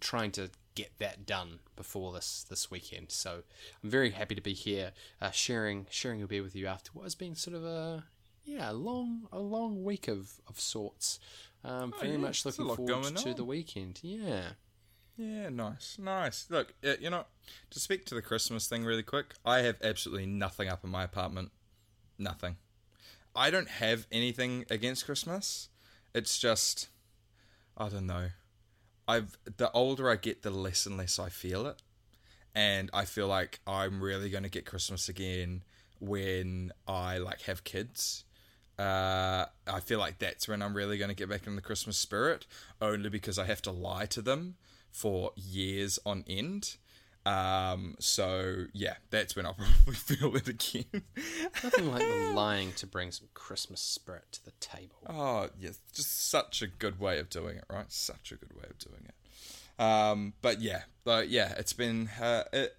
[0.00, 3.10] trying to get that done before this this weekend.
[3.10, 3.42] So
[3.82, 7.04] I'm very happy to be here, uh, sharing sharing a beer with you after what
[7.04, 8.04] has been sort of a
[8.50, 11.18] yeah a long a long week of of sorts.
[11.62, 13.36] Um, very Oh, yeah, much looking forward to on.
[13.36, 14.00] the weekend.
[14.02, 14.52] Yeah.
[15.16, 16.46] Yeah, nice, nice.
[16.48, 17.24] Look, you know,
[17.70, 21.04] to speak to the Christmas thing really quick, I have absolutely nothing up in my
[21.04, 21.50] apartment.
[22.18, 22.56] Nothing.
[23.36, 25.68] I don't have anything against Christmas.
[26.14, 26.88] It's just,
[27.76, 28.28] I don't know.
[29.06, 31.82] I've the older I get, the less and less I feel it,
[32.54, 35.64] and I feel like I'm really going to get Christmas again
[36.00, 38.24] when I like have kids.
[38.80, 41.98] Uh, I feel like that's when I'm really going to get back in the Christmas
[41.98, 42.46] spirit,
[42.80, 44.56] only because I have to lie to them
[44.90, 46.76] for years on end.
[47.26, 51.02] Um, so yeah, that's when I'll probably feel it again.
[51.62, 52.02] Nothing like
[52.34, 54.96] lying to bring some Christmas spirit to the table.
[55.06, 57.92] oh, yes, just such a good way of doing it, right?
[57.92, 59.82] Such a good way of doing it.
[59.82, 62.76] Um, but yeah, but yeah, it's been uh, it,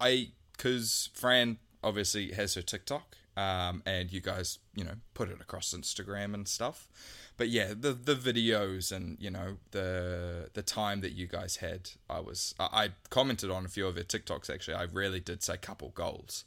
[0.00, 5.40] I because Fran obviously has her TikTok, um, and you guys, you know, put it
[5.40, 6.88] across Instagram and stuff.
[7.36, 11.90] But yeah, the the videos and you know the the time that you guys had,
[12.10, 14.74] I was I, I commented on a few of your TikToks actually.
[14.74, 16.44] I really did say couple goals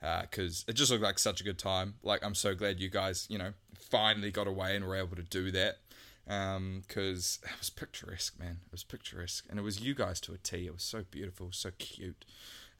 [0.00, 1.94] because it just looked like such a good time.
[2.02, 5.22] Like I'm so glad you guys, you know, finally got away and were able to
[5.22, 5.78] do that
[6.26, 8.58] because it was picturesque, man.
[8.66, 10.66] It was picturesque, and it was you guys to a T.
[10.66, 12.24] It was so beautiful, so cute.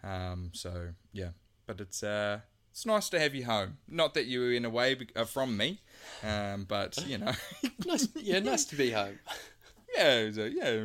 [0.02, 1.30] Um, so yeah,
[1.64, 2.40] but it's uh,
[2.72, 3.76] it's nice to have you home.
[3.86, 5.80] Not that you were in a way uh, from me,
[6.24, 7.32] um, but you know.
[7.86, 9.18] Nice, yeah, nice to be home.
[9.94, 10.80] Yeah, so, yeah.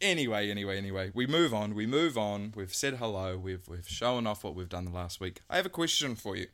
[0.00, 1.74] Anyway, anyway, anyway, we move on.
[1.74, 2.52] We move on.
[2.56, 3.38] We've said hello.
[3.38, 5.40] We've we've shown off what we've done the last week.
[5.48, 6.46] I have a question for you,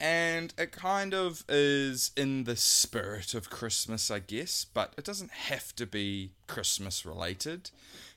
[0.00, 5.32] and it kind of is in the spirit of Christmas, I guess, but it doesn't
[5.32, 7.70] have to be Christmas related.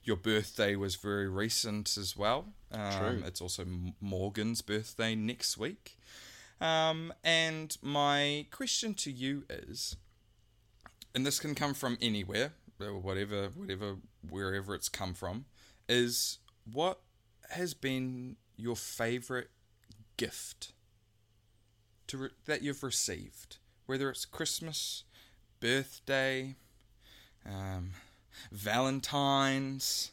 [0.04, 2.46] Your birthday was very recent as well.
[2.74, 3.24] Um, True.
[3.26, 3.66] It's also
[4.00, 5.98] Morgan's birthday next week.
[6.60, 9.96] Um, and my question to you is
[11.14, 15.46] and this can come from anywhere, uh, whatever, whatever, wherever it's come from,
[15.90, 16.40] is
[16.72, 17.00] what
[17.50, 19.50] has been your favorite
[20.18, 20.74] gift
[22.08, 25.04] to re- that you've received, whether it's Christmas,
[25.60, 26.56] birthday,
[27.46, 27.92] um,
[28.52, 30.12] Valentine's,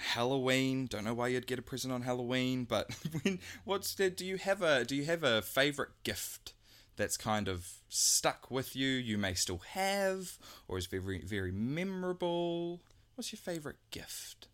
[0.00, 0.86] Halloween.
[0.86, 2.90] Don't know why you'd get a present on Halloween, but
[3.22, 6.54] when what's the, do you have a do you have a favorite gift
[6.96, 8.88] that's kind of stuck with you?
[8.88, 12.80] You may still have, or is very very memorable.
[13.14, 14.48] What's your favorite gift?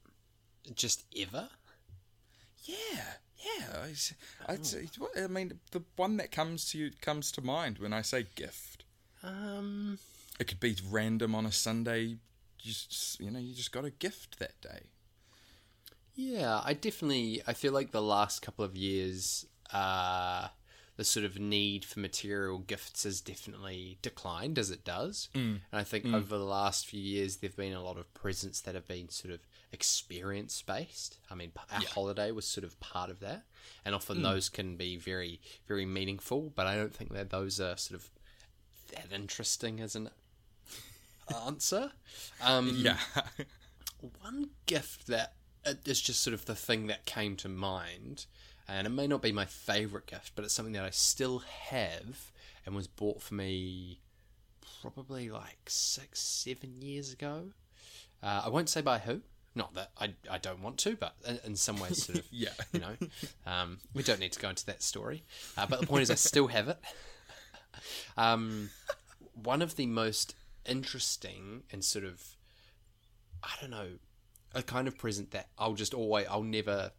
[0.74, 1.48] Just ever?
[2.64, 2.74] Yeah,
[3.44, 3.66] yeah.
[3.84, 7.92] I, I'd say, I mean, the one that comes to you comes to mind when
[7.92, 8.84] I say gift.
[9.22, 9.98] Um,
[10.40, 12.02] It could be random on a Sunday.
[12.02, 12.18] You
[12.72, 14.90] just, you know, you just got a gift that day.
[16.16, 17.42] Yeah, I definitely.
[17.46, 20.48] I feel like the last couple of years, uh,
[20.96, 25.28] the sort of need for material gifts has definitely declined as it does.
[25.70, 28.74] And I think over the last few years, there've been a lot of presents that
[28.74, 29.40] have been sort of
[29.72, 31.18] experience based.
[31.30, 33.44] I mean, our holiday was sort of part of that,
[33.84, 36.50] and often those can be very, very meaningful.
[36.54, 38.10] But I don't think that those are sort of
[38.94, 40.08] that interesting as an
[41.44, 41.92] answer.
[42.40, 42.98] Um, Yeah.
[44.22, 45.34] one gift that
[45.66, 48.26] it is just sort of the thing that came to mind,
[48.68, 52.30] and it may not be my favorite gift, but it's something that I still have
[52.64, 54.00] and was bought for me
[54.82, 57.50] probably like six, seven years ago.
[58.22, 59.20] Uh, I won't say by who.
[59.54, 62.50] Not that I, I don't want to, but in, in some ways, sort of, Yeah.
[62.72, 62.96] you know,
[63.46, 65.22] um, we don't need to go into that story.
[65.56, 66.78] Uh, but the point is, I still have it.
[68.16, 68.70] Um,
[69.34, 72.22] one of the most interesting and sort of
[73.42, 73.88] I don't know,
[74.56, 76.90] a kind of present that I'll just always, I'll never,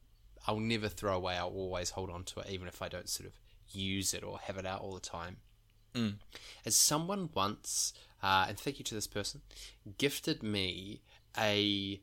[0.46, 1.36] I'll never throw away.
[1.36, 3.34] I'll always hold on to it, even if I don't sort of
[3.70, 5.38] use it or have it out all the time.
[6.66, 9.42] As someone once, uh, and thank you to this person,
[9.98, 11.02] gifted me
[11.36, 12.00] a,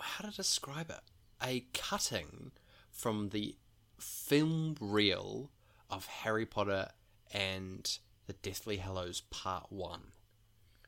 [0.00, 1.00] how to describe it,
[1.44, 2.52] a cutting
[2.90, 3.56] from the
[3.98, 5.50] film reel
[5.90, 6.88] of Harry Potter
[7.32, 10.12] and the Deathly Hallows Part One.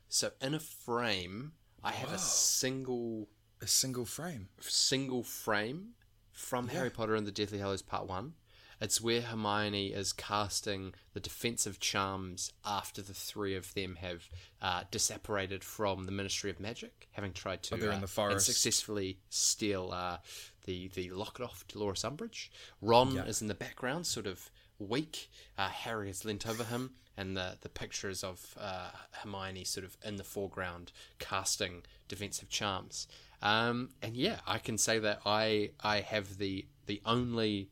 [0.07, 1.51] So in a frame,
[1.85, 3.27] I have a single
[3.61, 4.49] a single frame.
[4.59, 5.89] single frame
[6.31, 8.33] from Harry Potter and the Deathly Hallows Part 1.
[8.81, 14.27] It's where Hermione is casting the defensive charms after the three of them have
[14.61, 18.49] uh, disapparated from the Ministry of Magic, having tried to Oh, in uh, the forest.
[18.49, 20.17] and successfully steal uh,
[20.65, 22.49] the the locket off Dolores Umbridge.
[22.81, 23.23] Ron Yeah.
[23.25, 25.29] is in the background, sort of weak.
[25.57, 29.97] Uh, Harry has leant over him, and the the pictures of uh, Hermione sort of
[30.03, 33.07] in the foreground casting defensive charms.
[33.41, 37.69] Um, and yeah, I can say that I I have the the only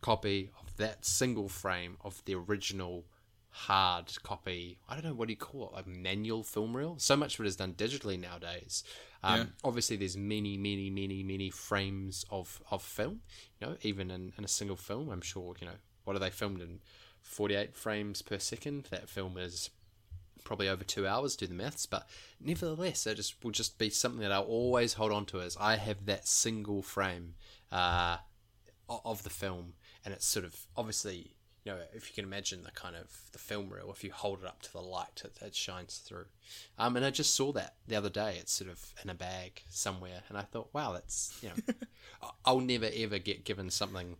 [0.00, 3.04] copy of that single frame of the original
[3.50, 4.78] hard copy.
[4.88, 6.96] I don't know what do you call it, like manual film reel.
[6.98, 8.82] So much of it is done digitally nowadays.
[9.22, 9.44] Um, Yeah.
[9.62, 13.20] Obviously, there's many, many, many, many frames of, of film.
[13.60, 15.54] You know, even in, in a single film, I'm sure.
[15.60, 16.80] You know, what are they filmed in?
[17.22, 18.88] 48 frames per second.
[18.90, 19.70] That film is
[20.44, 21.36] probably over two hours.
[21.36, 22.08] Do the maths, but
[22.40, 25.40] nevertheless, it just will just be something that I'll always hold on to.
[25.40, 27.34] Is I have that single frame
[27.70, 28.18] uh,
[28.88, 32.70] of the film, and it's sort of obviously you know if you can imagine the
[32.72, 35.54] kind of the film reel if you hold it up to the light it, it
[35.54, 36.24] shines through
[36.78, 39.62] um and i just saw that the other day it's sort of in a bag
[39.68, 41.74] somewhere and i thought wow that's you know
[42.44, 44.16] i'll never ever get given something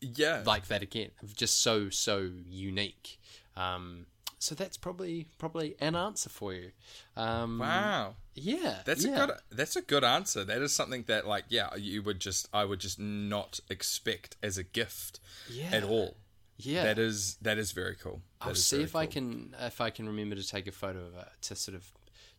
[0.00, 0.42] Yeah.
[0.46, 3.18] like that again just so so unique
[3.56, 4.06] um
[4.38, 6.70] so that's probably probably an answer for you
[7.16, 8.14] um wow.
[8.34, 9.24] yeah That's yeah.
[9.24, 9.36] a good.
[9.50, 10.44] That's a good answer.
[10.44, 14.56] That is something that, like, yeah, you would just, I would just not expect as
[14.56, 15.18] a gift
[15.50, 15.70] Yeah.
[15.72, 16.16] at all.
[16.56, 18.20] yeah That is that is very cool.
[18.40, 21.14] That I'll see if I can if I can remember to take a photo of
[21.16, 21.90] it to sort of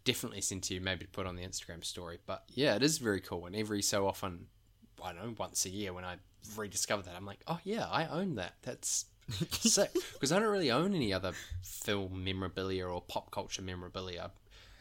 [0.06, 2.18] definitely send to you, maybe to put on the Instagram story.
[2.26, 3.46] But yeah, it is very cool.
[3.46, 4.48] And every so often,
[5.04, 6.16] I don't know, once a year when I
[6.56, 8.54] rediscover that, I'm like, oh yeah, I own that.
[8.64, 9.06] That's
[9.52, 14.32] sick because I don't really own any other film memorabilia or pop culture memorabilia.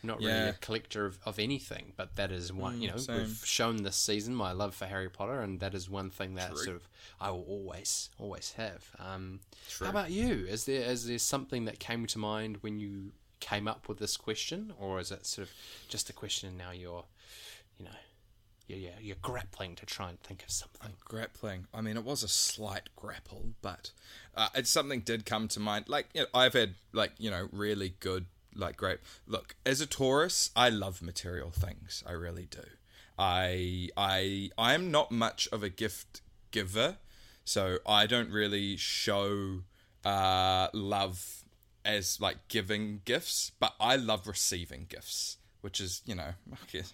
[0.02, 0.46] I'm not really Yeah.
[0.46, 2.80] Mm, a collector of, of anything, but that is one.
[2.80, 3.16] you know, same.
[3.18, 6.50] we've shown this season my love for Harry Potter, and that is one thing that
[6.50, 6.64] True.
[6.64, 6.88] sort of
[7.20, 8.84] I will always always have.
[9.00, 9.86] Um, True.
[9.86, 10.46] how about you?
[10.48, 14.16] Is there is there something that came to mind when you came up with this
[14.16, 15.54] question, or is it sort of
[15.88, 17.04] just a question and now you're,
[17.78, 17.90] you know,
[18.76, 20.92] you're, you're, grappling to try and think of something?
[21.04, 21.66] grappling.
[21.72, 23.92] I mean, it was a slight grapple, but
[24.36, 25.88] uh, it's something did come to mind.
[25.88, 29.86] Like you know, I've had like you know really good like great look as a
[29.86, 30.50] Taurus.
[30.54, 32.02] I love material things.
[32.06, 32.64] I really do.
[33.18, 36.98] I I I'm not much of a gift giver,
[37.44, 39.62] so I don't really show
[40.04, 41.44] uh, love
[41.84, 46.92] as like giving gifts, but I love receiving gifts, which is you know I guess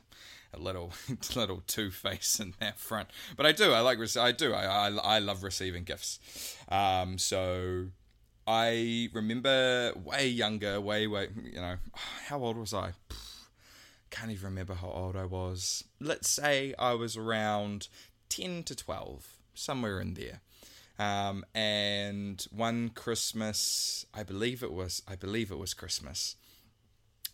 [0.58, 0.92] a little
[1.34, 3.08] little two face in that front.
[3.36, 6.56] But I do I like I do I, I I love receiving gifts.
[6.68, 7.86] Um, so
[8.46, 11.76] I remember way younger, way way you know
[12.28, 12.92] how old was I?
[14.10, 15.84] Can't even remember how old I was.
[16.00, 17.88] Let's say I was around
[18.28, 20.40] ten to twelve, somewhere in there.
[20.98, 26.36] Um, and one Christmas, I believe it was, I believe it was Christmas.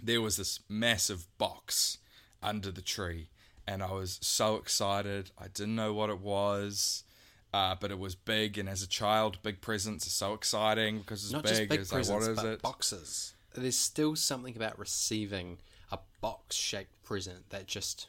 [0.02, 1.98] There was this massive box
[2.42, 3.29] under the tree,
[3.66, 5.31] and I was so excited.
[5.38, 7.05] I didn't know what it was,
[7.53, 8.59] uh, but it was big.
[8.59, 11.50] And as a child, big presents are so exciting because it's Not big.
[11.50, 12.62] just big it's like, what is it?
[12.62, 13.35] boxes.
[13.55, 15.59] There's still something about receiving
[15.90, 18.09] a box-shaped present that just,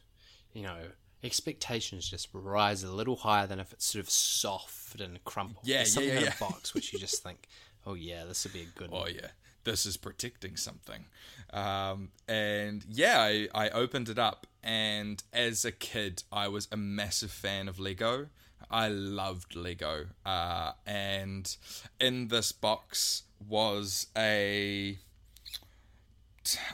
[0.54, 0.78] you know,
[1.24, 5.66] expectations just rise a little higher than if it's sort of soft and crumpled.
[5.68, 6.34] Yeah, There's yeah, something yeah, in yeah.
[6.36, 7.48] a box which you just think,
[7.86, 9.14] oh yeah, this would be a good oh one.
[9.16, 9.28] yeah
[9.64, 11.06] this is protecting something
[11.52, 16.78] um, and yeah I, I opened it up and as a kid i was a
[16.78, 18.28] massive fan of lego
[18.70, 21.56] i loved lego uh, and
[22.00, 24.98] in this box was a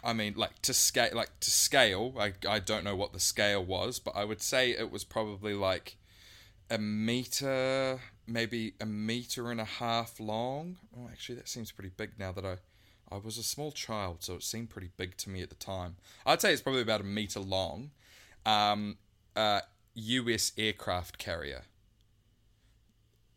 [0.03, 2.13] I mean, like to scale, like to scale.
[2.17, 5.53] I I don't know what the scale was, but I would say it was probably
[5.53, 5.97] like
[6.69, 10.77] a meter, maybe a meter and a half long.
[10.95, 12.57] Oh, actually, that seems pretty big now that I,
[13.11, 15.95] I was a small child, so it seemed pretty big to me at the time.
[16.25, 17.91] I'd say it's probably about a meter long.
[18.45, 18.97] Um,
[19.35, 19.61] uh,
[19.95, 20.51] U.S.
[20.57, 21.63] aircraft carrier.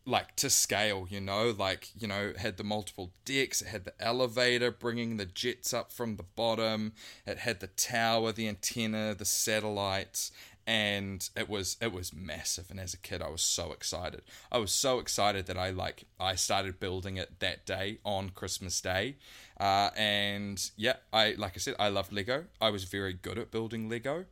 [0.03, 3.61] Like to scale, you know, like you know, had the multiple decks.
[3.61, 6.93] It had the elevator bringing the jets up from the bottom.
[7.25, 10.31] It had the tower, the antenna, the satellites,
[10.67, 14.21] and it was it was massive and as a kid I was so excited.
[14.51, 18.79] I was so excited that I like I started building it that day on Christmas
[18.81, 19.17] Day.
[19.59, 22.45] Uh, and yeah, I like I said I loved Lego.
[22.59, 24.25] I was very good at building Lego.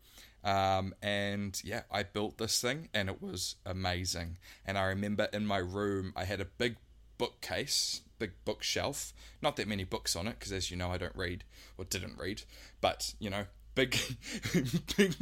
[0.44, 4.38] Um, and yeah, I built this thing and it was amazing.
[4.66, 6.78] And I remember in my room I had a big
[7.18, 9.14] bookcase, big bookshelf.
[9.42, 11.44] Not that many books on it because as you know I don't read
[11.78, 12.44] or didn't read,
[12.82, 13.46] but you know
[13.86, 13.98] big,
[14.98, 15.16] big,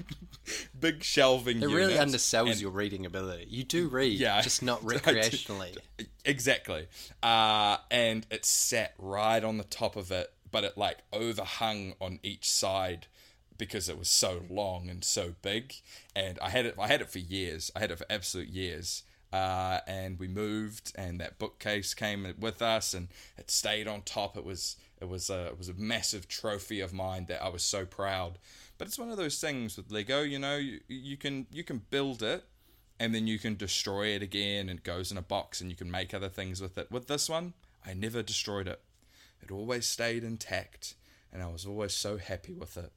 [0.80, 1.62] big shelving.
[1.62, 3.48] It really undersells And- your reading ability.
[3.50, 5.78] You do read, Yeah, just not recreationally.
[6.26, 6.88] Exactly.
[7.24, 12.20] Uh, and it sat right on the top of it, but it like overhung on
[12.24, 13.08] each side
[13.58, 15.74] because it was so long and so big.
[16.16, 17.72] And I had it I had it for years.
[17.76, 19.04] I had it for absolute years.
[19.34, 24.38] uh, and we moved, and that bookcase came with us, and it stayed on top.
[24.38, 27.64] It was it was a it was a massive trophy of mine that I was
[27.64, 28.40] so proud.
[28.78, 31.84] But it's one of those things with Lego, you know, you, you can you can
[31.90, 32.46] build it,
[33.00, 35.76] and then you can destroy it again, and it goes in a box, and you
[35.76, 36.92] can make other things with it.
[36.92, 37.54] With this one,
[37.86, 38.82] I never destroyed it.
[39.42, 40.96] It always stayed intact,
[41.32, 42.92] and I was always so happy with it.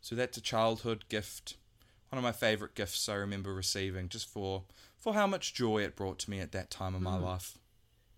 [0.00, 1.56] So that's a childhood gift
[2.14, 4.62] one of my favorite gifts I remember receiving just for
[5.00, 7.24] for how much joy it brought to me at that time of my hmm.
[7.24, 7.58] life.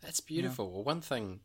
[0.02, 0.70] That's beautiful.
[0.70, 1.40] Well, one thing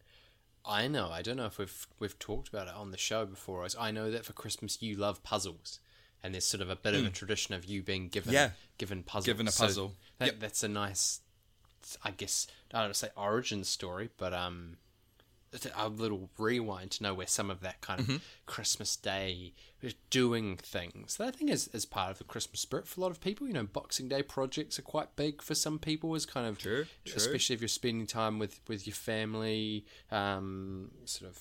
[0.66, 3.66] I know, I don't know if we've we've talked about it on the show before,
[3.80, 5.80] I know that for Christmas you love puzzles,
[6.24, 8.36] and there's sort of a bit of a tradition of you being given Hmm.
[8.36, 8.50] Yeah.
[8.78, 9.26] given puzzles.
[9.26, 9.94] Given a So puzzle.
[10.20, 10.40] that, Yep.
[10.40, 11.22] That's a nice,
[12.04, 14.78] I guess I don't want to say origin story, but um,
[15.76, 18.18] a little rewind to know where some of that kind of Mm-hmm.
[18.46, 19.54] Christmas Day
[20.10, 23.12] doing things that I think is, is part of the Christmas spirit for a lot
[23.12, 23.48] of people.
[23.48, 26.14] You know, Boxing Day projects are quite big for some people.
[26.16, 27.14] As kind of True, true.
[27.16, 31.38] especially if you're spending time with with your family, um, sort of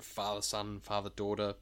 [0.00, 1.54] father son, father daughter,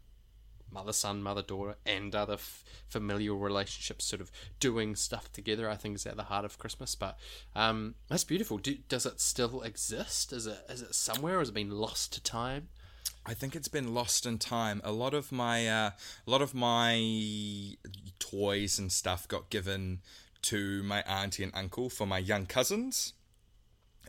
[0.71, 5.71] mother son, mother daughter, and other f- familial relationships, sort of doing stuff together.
[5.71, 6.95] I think is at the heart of Christmas.
[6.95, 7.19] But
[7.55, 8.59] um, that's beautiful.
[8.59, 10.33] Do, does it still exist?
[10.33, 11.37] Is it is it somewhere?
[11.37, 12.69] Or has it been lost to time?
[13.25, 14.81] I think it's been lost in time.
[14.85, 15.91] A lot of my uh,
[16.27, 17.77] a lot of my
[18.19, 20.01] toys and stuff got given
[20.43, 23.15] to my auntie and uncle for my young cousins,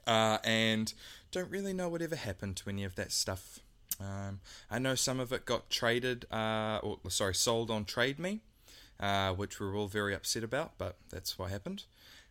[0.06, 0.94] uh, and
[1.32, 3.60] don't really know whatever happened to any of that stuff.
[4.00, 4.40] Um,
[4.70, 8.42] I know some of it got traded, uh, or sorry, sold on Trade Me,
[9.00, 11.84] uh, which we were all very upset about, but that's what happened.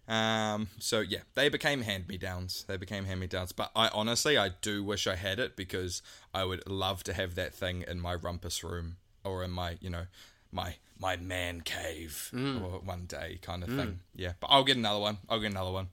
[0.08, 2.64] Um, so yeah, they became hand me downs.
[2.68, 3.52] They became hand me downs.
[3.52, 6.02] But I honestly, I do wish I had it because
[6.32, 9.90] I would love to have that thing in my rumpus room or in my, you
[9.90, 10.06] know,
[10.52, 14.00] my my man cave or one day kind of thing.
[14.14, 15.18] Yeah, but I'll get another one.
[15.28, 15.88] I'll get another one.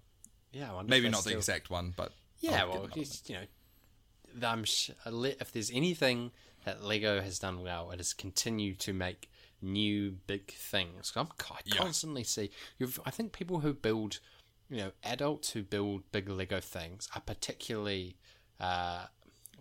[0.51, 3.41] Yeah, I Maybe not the exact one, but Yeah, I'll well, you know,
[4.41, 6.31] I'm sh- if there's anything
[6.65, 9.29] that Lego has done well, it has continued to make
[9.61, 11.11] new big things.
[11.15, 11.75] I'm, I Yeah.
[11.75, 12.51] constantly see.
[12.77, 14.19] You've, I think people who build,
[14.69, 18.17] you know, adults who build big Lego things are particularly
[18.59, 19.07] uh,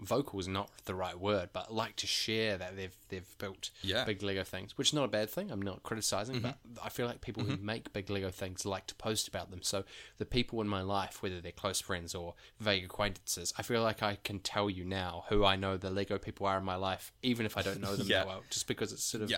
[0.00, 3.98] vocal is not the right word, but like to share that they've they've built Yeah.
[3.98, 4.06] Mm-hmm.
[4.06, 5.50] big Lego things, which is not a bad thing.
[5.50, 8.94] I'm not criticizing, but I feel like people who make big Lego things like to
[8.96, 9.60] post about them.
[9.62, 9.84] So
[10.18, 14.02] the people in my life, whether they're close friends or vague acquaintances, I feel like
[14.02, 17.12] I can tell you now who I know the Lego people are in my life,
[17.22, 18.18] even if I don't know them Yeah.
[18.20, 19.36] that well, just because it's sort of Yeah.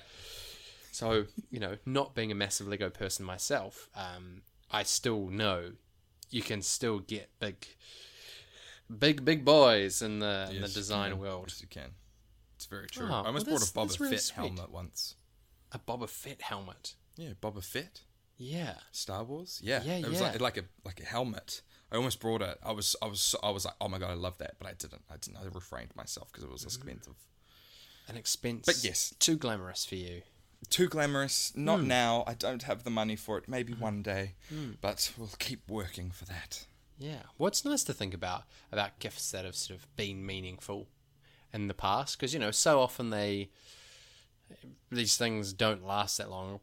[0.92, 5.72] so, you know, not being a massive Lego person myself, um, I still know
[6.30, 7.66] you can still get big,
[8.99, 11.47] big, big boys in the, in the Yes, you design world.
[11.49, 11.91] Yes, you can.
[12.57, 13.09] It's very true.
[13.11, 14.37] Oh, I almost well, bought a Boba really Fett sweet.
[14.37, 15.16] helmet once.
[15.72, 16.95] A Boba Fett helmet.
[17.16, 18.03] Yeah, Boba Fett.
[18.37, 18.74] Yeah.
[18.93, 19.61] Star Wars.
[19.62, 20.30] Yeah, Yeah, it was yeah.
[20.30, 21.62] like like a like a helmet.
[21.93, 22.59] I almost brought it.
[22.64, 24.72] I was I was I was like, oh my god, I love that, but I
[24.72, 25.03] didn't.
[25.11, 25.37] I didn't.
[25.37, 26.66] I refrained myself because it was mm.
[26.66, 27.14] expensive.
[28.09, 28.66] An expense.
[28.66, 29.14] But yes.
[29.18, 30.22] Too glamorous for you.
[30.70, 31.53] Too glamorous.
[31.55, 31.89] Not Hmm.
[31.89, 32.24] now.
[32.26, 33.49] I don't have the money for it.
[33.49, 33.82] Maybe mm-hmm.
[33.82, 34.72] one day, hmm.
[34.80, 36.66] but we'll keep working for that.
[36.99, 37.22] Yeah.
[37.36, 40.88] What's nice to think about about gifts that have sort of been meaningful
[41.53, 43.51] in the past, because you know, so often they
[44.90, 46.61] these things don't last that long.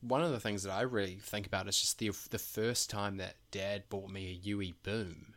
[0.00, 3.16] One of the things that I really think about is just the the first time
[3.16, 5.34] that Dad bought me a UE Boom,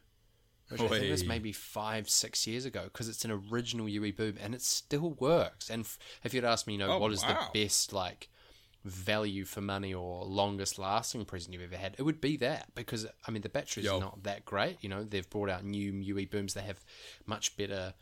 [0.69, 4.37] which I think was maybe five six years ago, because it's an original UE Boom
[4.41, 5.69] and it still works.
[5.69, 7.49] And f- if you'd ask me, you know, Oh, what is wow.
[7.53, 8.29] the best like
[8.83, 13.05] value for money or longest lasting present you've ever had, it would be that because
[13.27, 13.99] I mean the batteries Yo.
[13.99, 14.77] not that great.
[14.81, 16.53] You know, they've brought out new UE booms.
[16.53, 16.83] They have
[17.25, 17.93] much better,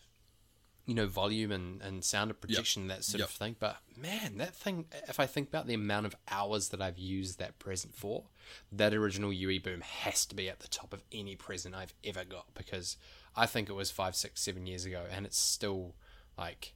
[0.86, 3.30] you know, volume and, and sound projection that sort Yep.
[3.30, 3.56] of thing.
[3.60, 4.86] But man, that thing.
[5.08, 8.24] If I think about the amount of hours that I've used that present for,
[8.72, 12.24] that original UE boom has to be at the top of any present I've ever
[12.24, 12.96] got because
[13.36, 15.96] I think it was five, six, seven years ago, and it's still
[16.38, 16.74] like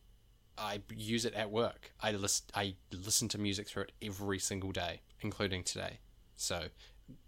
[0.58, 1.92] I use it at work.
[2.02, 6.00] I list I listen to music through it every single day, including today.
[6.36, 6.66] So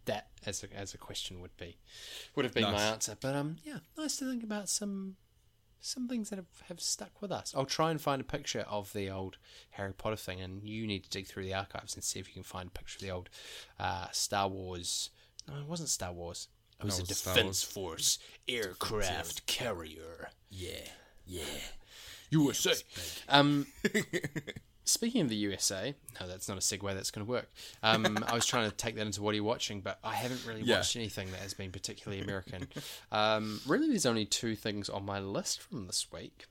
[0.06, 1.78] that as a, as a question would be
[2.36, 3.18] would have been my answer.
[3.20, 5.18] But um yeah, nice to think about some
[5.82, 7.54] some things that have, have stuck with us.
[7.56, 9.38] I'll try and find a picture of the old
[9.72, 12.34] Harry Potter thing, and you need to dig through the archives and see if you
[12.34, 13.30] can find a picture of the old
[13.80, 15.12] uh, Star Wars.
[15.48, 16.48] No, it wasn't Star Wars.
[16.80, 20.30] It was No, a it was Star Defense Force aircraft carrier.
[20.50, 20.88] Yeah,
[21.28, 21.44] yeah.
[22.44, 22.74] USA.
[23.30, 23.68] Um,
[24.86, 27.52] speaking of the USA, no, that's not a segue that's going to work.
[27.82, 30.46] Um, I was trying to take that into what are you watching, but I haven't
[30.46, 30.78] really Yeah.
[30.78, 32.68] watched anything that has been particularly American.
[33.12, 36.46] Um, really, there's only two things on my list from this week.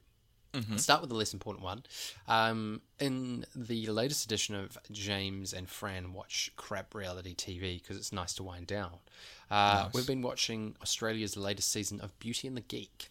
[0.71, 1.83] I'll start with the less important one.
[2.29, 8.13] Um, in the latest edition of James and Fran Watch Crap Reality TV, because it's
[8.13, 8.99] nice to wind down,
[9.51, 13.11] uh, we've been watching Australia's latest season of Beauty and the Geek.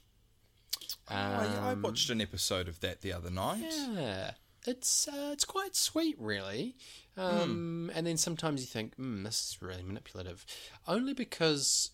[1.10, 3.64] Oh, yeah, I watched an episode of that the other night.
[3.68, 4.32] Yeah,
[4.66, 6.76] it's uh, it's quite sweet, really.
[7.18, 10.46] Um, And then sometimes you think, mm, this is really manipulative,
[10.88, 11.92] only because.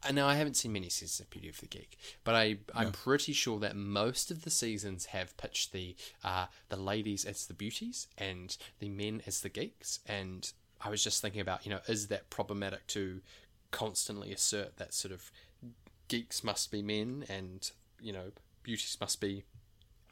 [0.00, 2.92] I know I haven't seen many seasons of Beauty of the Geek, but I I'm
[2.92, 7.54] pretty sure that most of the seasons have pitched the uh, the ladies as the
[7.54, 9.98] beauties and the men as the geeks.
[10.06, 13.22] And I was just thinking about, you know, is that problematic to
[13.72, 15.32] constantly assert that sort of
[16.06, 18.32] geeks must be men and you know
[18.62, 19.44] beauties must be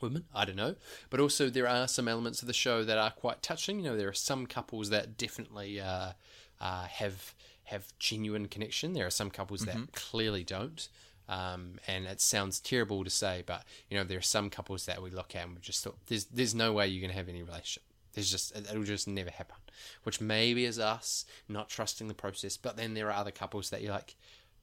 [0.01, 0.25] women.
[0.35, 0.77] I don't know,
[1.11, 3.79] but also there are some elements of the show that are quite touching.
[3.79, 6.13] You know, there are some couples that definitely uh,
[6.61, 7.35] uh, have
[7.65, 8.93] have genuine connection.
[8.93, 10.89] There are some couples that clearly don't.
[11.29, 15.03] Um, and it sounds terrible to say, but you know there are some couples that
[15.03, 17.43] we look at and we just thought there's there's no way you're gonna have any
[17.43, 17.83] relationship.
[18.13, 19.57] There's just it'll just never happen.
[20.05, 23.83] Which maybe is us not trusting the process, but then there are other couples that
[23.83, 24.15] you're like,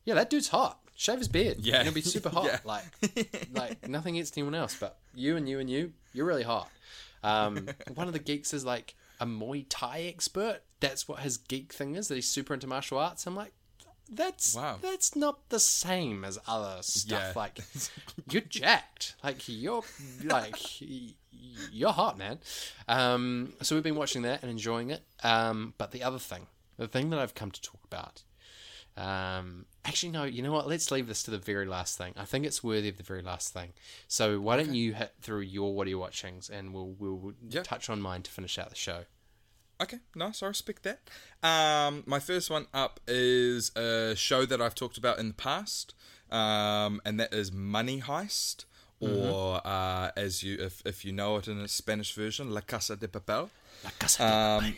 [0.06, 0.80] yeah, that dude's hot.
[0.96, 1.58] Shave his beard.
[1.60, 1.78] Yeah.
[1.78, 2.46] and he'll be super hot.
[2.46, 2.60] Yeah.
[2.64, 2.84] Like,
[3.54, 6.70] like nothing against anyone else, but you and you and you, you're really hot.
[7.24, 10.60] Um, one of the geeks is like a Muay Thai expert.
[10.80, 12.10] That's what his geek thing is.
[12.10, 13.26] That he's super into martial arts.
[13.26, 13.54] I'm like,
[14.12, 14.78] that's Wow.
[14.82, 17.20] that's not the same as other stuff.
[17.20, 17.34] Yeah.
[17.36, 17.60] Like,
[18.30, 19.16] you're jacked.
[19.24, 19.82] Like you're
[20.26, 20.58] like
[21.72, 22.40] you're hot, man.
[22.88, 25.02] Um, so we've been watching that and enjoying it.
[25.24, 26.48] Um, but the other thing,
[26.78, 28.22] the thing that I've come to talk about.
[28.96, 30.24] Um, actually, no.
[30.24, 30.68] You know what?
[30.68, 32.14] Let's leave this to the very last thing.
[32.18, 33.74] I think it's worthy of the very last thing.
[34.08, 37.64] So why don't you hit through your what are you watchings, and we'll we'll Yeah.
[37.64, 39.06] touch on mine to finish out the show.
[39.82, 40.42] Okay, nice.
[40.44, 41.00] I respect that.
[41.42, 45.94] Um, my first one up is a show that I've talked about in the past,
[46.32, 48.66] um, and that is Money Heist,
[49.02, 52.96] or uh, as you, if, if you know it in a Spanish version, La Casa
[52.96, 53.50] de Papel.
[53.84, 54.76] La Casa de Um, Papel.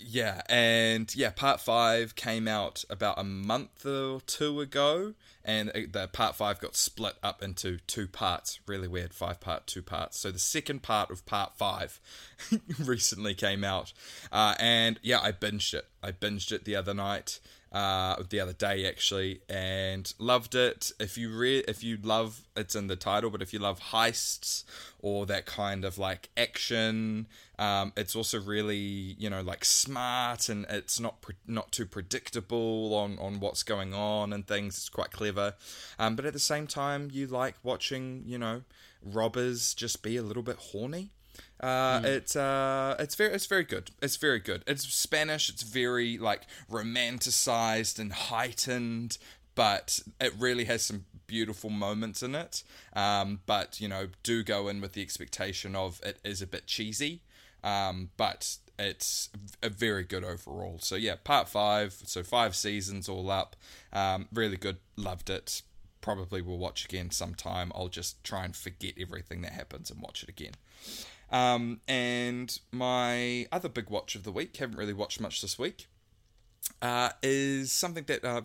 [0.00, 5.14] Yeah, and yeah, part five came out about a month or two ago,
[5.44, 8.58] and the part five got split up into two parts.
[8.66, 10.18] Really weird, five part, two parts.
[10.18, 12.00] So the second part of part five
[12.78, 13.92] recently came out,
[14.32, 15.86] uh, and yeah, I binged it.
[16.02, 17.38] I binged it the other night,
[17.74, 20.92] uh, the other day actually, and loved it.
[21.00, 24.62] If you re- if you love, it's in the title, but if you love heists
[25.00, 27.26] or that kind of like action,
[27.58, 32.94] um, it's also really you know like smart and it's not pre- not too predictable
[32.94, 34.76] on on what's going on and things.
[34.76, 35.54] It's quite clever,
[35.98, 38.62] um, but at the same time, you like watching you know
[39.02, 41.10] robbers just be a little bit horny.
[41.60, 43.90] Uh, It's uh, it's very it's very good.
[44.02, 44.64] It's very good.
[44.66, 45.48] It's Spanish.
[45.48, 49.18] It's very like romanticized and heightened,
[49.54, 52.62] but it really has some beautiful moments in it.
[52.94, 56.66] Um, but you know, do go in with the expectation of it is a bit
[56.66, 57.22] cheesy.
[57.62, 59.30] Um, but it's
[59.62, 60.78] a very good overall.
[60.80, 61.94] So yeah, part five.
[62.04, 63.56] So five seasons all up.
[63.92, 64.78] Um, really good.
[64.96, 65.62] Loved it.
[66.00, 67.72] Probably will watch again sometime.
[67.74, 70.52] I'll just try and forget everything that happens and watch it again.
[71.30, 75.86] Um, and my other big watch of the week, haven't really watched much this week,
[76.80, 78.42] uh, is something that uh,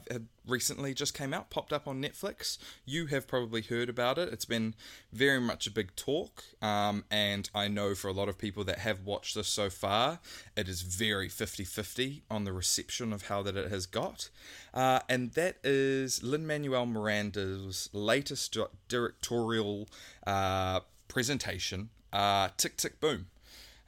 [0.48, 2.58] recently just came out, popped up on Netflix.
[2.86, 4.30] You have probably heard about it.
[4.32, 4.76] It's been
[5.12, 8.80] very much a big talk, um, and I know for a lot of people that
[8.80, 10.20] have watched this so far,
[10.56, 14.30] it is very 50 50 on the reception of how that it has got.
[14.74, 18.58] Uh, and that is Lin Manuel Miranda's latest
[18.88, 19.90] directorial
[20.26, 23.28] uh, presentation, uh, Tick Tick Boom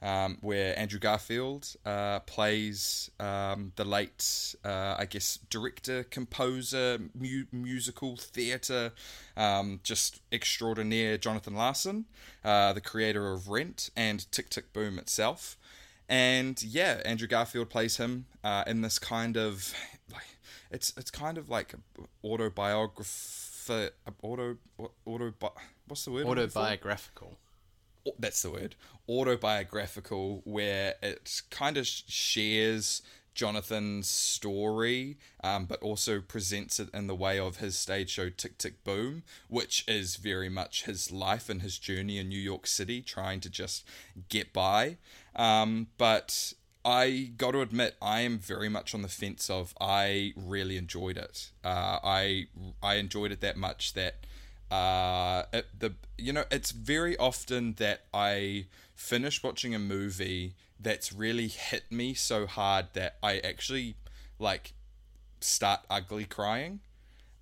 [0.02, 7.46] um, where Andrew Garfield uh, plays um, the late, uh, I guess, director, composer, mu-
[7.52, 8.92] musical theatre,
[9.36, 12.06] um, just extraordinaire Jonathan Larson,
[12.44, 15.56] uh, the creator of Rent and Tick Tick Boom itself.
[16.08, 19.72] And yeah, Andrew Garfield plays him uh, in this kind of
[20.12, 20.36] like
[20.72, 21.74] it's it's kind of like
[22.24, 24.56] autobiography, auto
[25.06, 25.34] auto
[25.86, 26.24] what's the word?
[26.24, 26.32] For?
[26.32, 27.38] Autobiographical.
[28.18, 28.74] That's the word
[29.08, 33.02] autobiographical where it kind of shares
[33.34, 38.58] jonathan's story um, but also presents it in the way of his stage show tick
[38.58, 43.00] tick boom which is very much his life and his journey in new york city
[43.00, 43.84] trying to just
[44.28, 44.96] get by
[45.34, 46.52] um, but
[46.84, 51.16] I got to admit, I am very much on the fence of I really enjoyed
[51.16, 51.50] it.
[51.64, 52.46] Uh, I
[52.82, 54.26] I enjoyed it that much that
[54.72, 61.12] uh, it, the you know it's very often that I finish watching a movie that's
[61.12, 63.96] really hit me so hard that I actually
[64.38, 64.72] like
[65.40, 66.80] start ugly crying.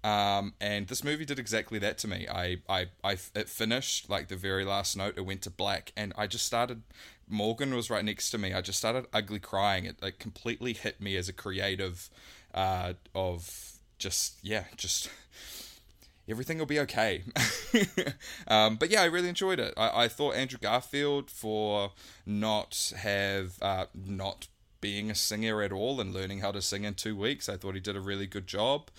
[0.03, 2.27] Um, and this movie did exactly that to me.
[2.27, 5.15] I, I, I, it finished like the very last note.
[5.17, 6.83] It went to black, and I just started.
[7.29, 8.53] Morgan was right next to me.
[8.55, 9.85] I just started ugly crying.
[9.85, 12.09] It like completely hit me as a creative,
[12.55, 15.11] uh, of just yeah, just
[16.31, 17.23] everything will be okay.
[18.49, 19.75] um, but yeah, I really enjoyed it.
[19.77, 21.93] I, I thought Andrew Garfield for
[22.25, 24.49] not have uh, not
[24.81, 27.49] being a singer at all and learning how to sing in two weeks.
[27.49, 28.91] I thought he did a really good job.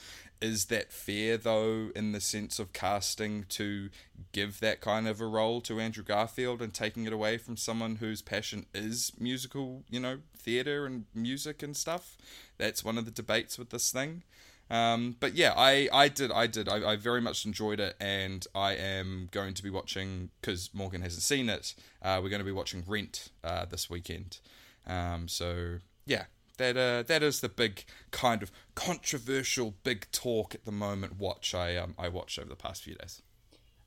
[0.41, 3.89] Is that fair though, in the sense of casting to
[4.31, 7.97] give that kind of a role to Andrew Garfield and taking it away from someone
[7.97, 12.17] whose passion is musical, you know, theatre and music and stuff?
[12.57, 14.23] That's one of the debates with this thing.
[14.71, 18.47] Um, but yeah, I, I did I did I, I very much enjoyed it, and
[18.55, 21.75] I am going to be watching because Morgan hasn't seen it.
[22.01, 24.39] Uh, we're going to be watching Rent uh, this weekend.
[24.87, 26.23] Um, so yeah,
[26.57, 31.19] that uh, that is the big kind of controversial big talk at the moment.
[31.19, 33.21] Watch I um, I watched over the past few days.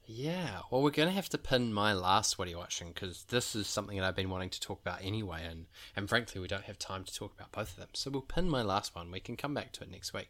[0.06, 3.24] Yeah, well, we're going to have to pin my last What Are You Watching because
[3.30, 5.64] this is something that I've been wanting to talk about anyway, and,
[5.96, 7.88] and frankly, we don't have time to talk about both of them.
[7.94, 9.10] So we'll pin my last one.
[9.10, 10.28] We can come back to it next week.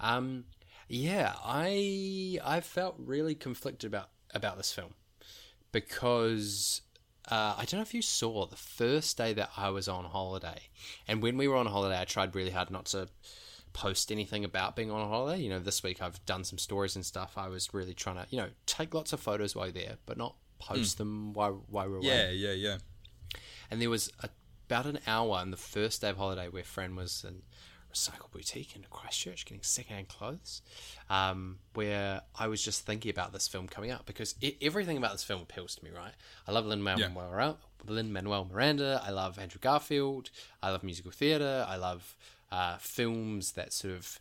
[0.00, 0.44] Um,
[0.88, 4.94] yeah, I I felt really conflicted about about this film
[5.72, 6.82] because
[7.30, 10.62] uh, I don't know if you saw the first day that I was on holiday,
[11.06, 13.08] and when we were on holiday, I tried really hard not to
[13.74, 15.42] post anything about being on holiday.
[15.42, 17.34] You know, this week I've done some stories and stuff.
[17.36, 20.16] I was really trying to, you know, take lots of photos while you're there, but
[20.16, 22.06] not post them while while we're away.
[22.06, 22.78] Yeah, yeah, yeah.
[23.70, 24.30] And there was a,
[24.68, 27.42] about an hour on the first day of holiday where Fran was in
[27.92, 30.62] Recycle Boutique in Christchurch getting secondhand clothes,
[31.08, 35.12] um, where I was just thinking about this film coming out because e everything about
[35.12, 36.12] this film appeals to me, right?
[36.46, 39.00] I love Lin Manuel Lin Manuel Miranda.
[39.04, 40.30] I love Andrew Garfield.
[40.62, 41.64] I love musical theatre.
[41.68, 42.16] I love
[42.50, 44.20] uh, films that sort of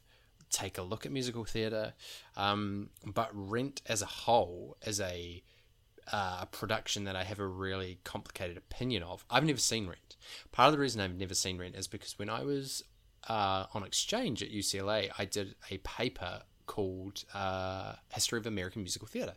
[0.49, 1.93] take a look at musical theatre.
[2.35, 5.43] Um, but Rent as a whole is a
[6.11, 9.25] uh, production that I have a really complicated opinion of.
[9.29, 10.15] I've never seen Rent.
[10.51, 12.83] Part of the reason I've never seen Rent is because when I was
[13.27, 19.07] uh, on exchange at UCLA, I did a paper called uh, History of American Musical
[19.07, 19.35] Theatre.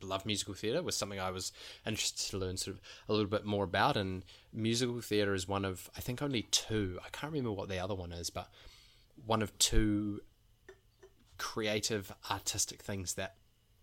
[0.00, 1.50] Love musical theatre was something I was
[1.84, 5.64] interested to learn sort of a little bit more about, and musical theatre is one
[5.64, 7.00] of I think only two.
[7.04, 8.48] I can't remember what the other one is, but
[9.24, 10.20] one of two
[11.36, 13.34] creative artistic things that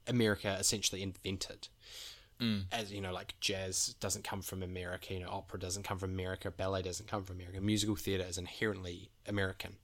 [0.07, 1.67] America essentially invented.
[2.41, 2.65] Mm.
[2.71, 6.11] As you know, like jazz doesn't come from America, you know, opera doesn't come from
[6.11, 7.61] America, ballet doesn't come from America.
[7.61, 9.77] Musical theatre is inherently American.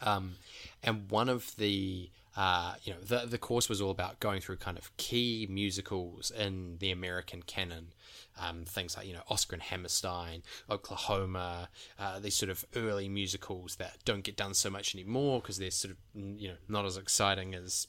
[0.00, 0.34] Um,
[0.82, 4.56] and one of the uh, you know the the course was all about going through
[4.56, 7.92] kind of key musicals in the American canon,
[8.40, 11.68] um, things like you know Oscar and Hammerstein, Oklahoma,
[11.98, 15.70] uh, these sort of early musicals that don't get done so much anymore because they're
[15.70, 15.98] sort of
[16.40, 17.86] you know not as exciting as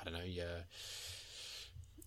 [0.00, 0.64] I don't know your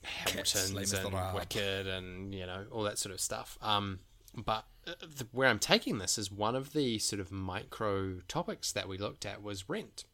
[0.03, 3.57] Hamilton's and Wicked and you know all that sort of stuff.
[3.61, 3.99] Um,
[4.35, 8.71] but uh, the, where I'm taking this is one of the sort of micro topics
[8.71, 10.05] that we looked at was rent,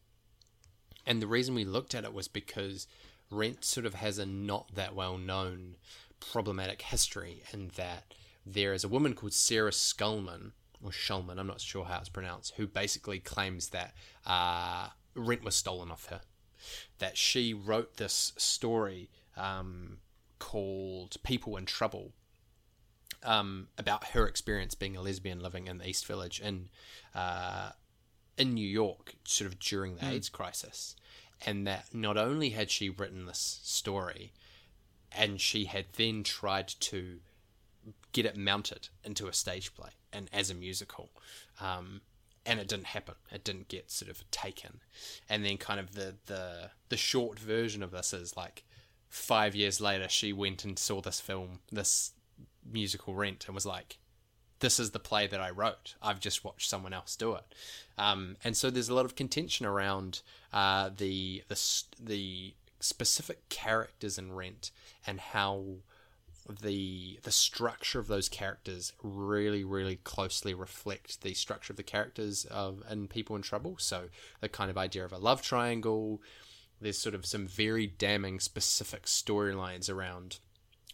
[1.06, 2.86] and the reason we looked at it was because
[3.30, 5.76] rent sort of has a not that well known
[6.20, 8.14] problematic history in that
[8.46, 10.52] there is a woman called Sarah Scullman
[10.84, 13.94] or Shulman, I'm not sure how it's pronounced, who basically claims that
[14.26, 16.20] uh, rent was stolen off her.
[16.98, 19.98] That she wrote this story um,
[20.38, 22.12] called People in Trouble
[23.22, 26.68] um, about her experience being a lesbian living in the East Village in
[27.14, 27.70] uh,
[28.36, 30.12] in New York, sort of during the mm.
[30.12, 30.96] AIDS crisis,
[31.46, 34.32] and that not only had she written this story,
[35.12, 37.20] and she had then tried to
[38.12, 41.10] get it mounted into a stage play and as a musical.
[41.60, 42.00] Um,
[42.46, 43.14] and it didn't happen.
[43.32, 44.80] It didn't get sort of taken.
[45.30, 48.64] And then kind of the, the the short version of this is like
[49.14, 52.12] five years later, she went and saw this film, this
[52.68, 53.98] musical Rent, and was like,
[54.58, 55.94] "This is the play that I wrote.
[56.02, 57.44] I've just watched someone else do it."
[57.96, 64.18] Um, and so there's a lot of contention around uh, the the the specific characters
[64.18, 64.72] in Rent
[65.06, 65.76] and how
[66.60, 72.44] the the structure of those characters really really closely reflect the structure of the characters
[72.46, 73.76] of in People in Trouble.
[73.78, 74.08] So
[74.40, 76.20] the kind of idea of a love triangle,
[76.80, 80.38] there's sort of some very damning specific storylines around.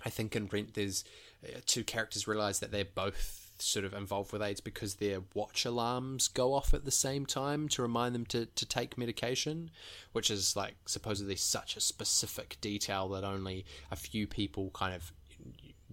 [0.05, 1.05] I think in Rent, there's
[1.45, 5.65] uh, two characters realize that they're both sort of involved with AIDS because their watch
[5.65, 9.71] alarms go off at the same time to remind them to, to take medication,
[10.13, 15.13] which is like supposedly such a specific detail that only a few people kind of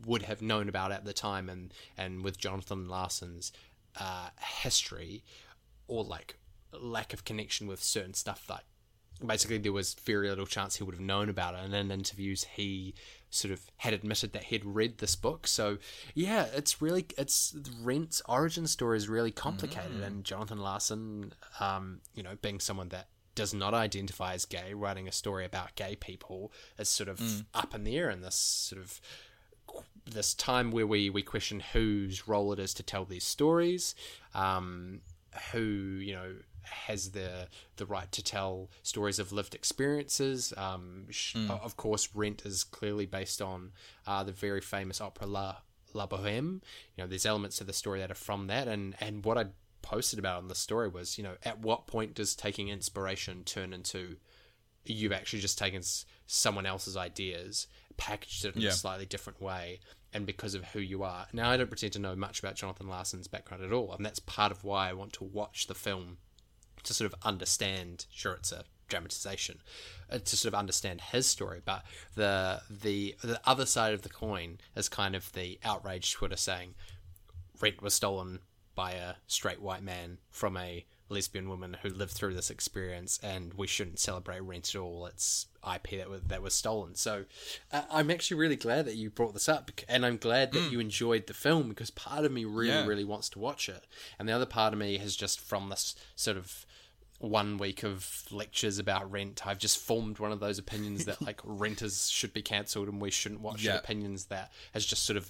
[0.05, 1.49] would have known about at the time.
[1.49, 3.51] And, and with Jonathan Larson's
[3.99, 5.23] uh, history
[5.87, 6.35] or like
[6.71, 8.65] lack of connection with certain stuff like
[9.25, 11.61] basically there was very little chance he would have known about it.
[11.63, 12.93] And in interviews, he
[13.29, 15.47] sort of had admitted that he'd read this book.
[15.47, 15.77] So
[16.13, 22.23] yeah, it's really it's Rent's origin story is really complicated, and Jonathan Larson, um, you
[22.23, 26.51] know, being someone that does not identify as gay, writing a story about gay people
[26.79, 28.99] is sort of up in the air in this sort of
[30.05, 33.93] this time where we, we question whose role it is to tell these stories,
[34.33, 35.01] um,
[35.51, 36.33] who you know
[36.67, 37.47] has the
[37.77, 40.53] the right to tell stories of lived experiences.
[40.57, 43.71] Um, sh- Of course, Rent is clearly based on
[44.05, 45.57] uh, the very famous opera La
[45.93, 46.61] La Boheme.
[46.95, 49.45] You know, there's elements of the story that are from that, and and what I
[49.81, 53.71] posted about on the story was, you know, at what point does taking inspiration turn
[53.73, 54.17] into
[54.85, 58.69] you've actually just taken s- someone else's ideas, packaged it in Yeah.
[58.69, 59.79] a slightly different way,
[60.13, 61.27] and because of who you are.
[61.33, 64.19] Now, I don't pretend to know much about Jonathan Larson's background at all, and that's
[64.19, 66.17] part of why I want to watch the film
[66.87, 68.05] to sort of understand.
[68.11, 69.59] Sure, it's a dramatization
[70.09, 71.83] uh, to sort of understand his story, but
[72.15, 76.73] the the the other side of the coin is kind of the outraged Twitter saying
[77.61, 78.39] rent was stolen
[78.75, 83.53] by a straight white man from a lesbian woman who lived through this experience, and
[83.55, 85.05] we shouldn't celebrate rent at all.
[85.05, 86.95] It's IP that was that was stolen.
[86.95, 87.25] So
[87.71, 90.79] uh, I'm actually really glad that you brought this up, and I'm glad that you
[90.79, 92.85] enjoyed the film because part of me really, Yeah.
[92.85, 93.85] really wants to watch it,
[94.19, 96.65] and the other part of me has just from this sort of
[97.19, 101.39] one week of lectures about rent i've just formed one of those opinions that like
[101.43, 103.75] renters should be cancelled and we shouldn't watch Yeah.
[103.77, 105.27] opinions that has just sort of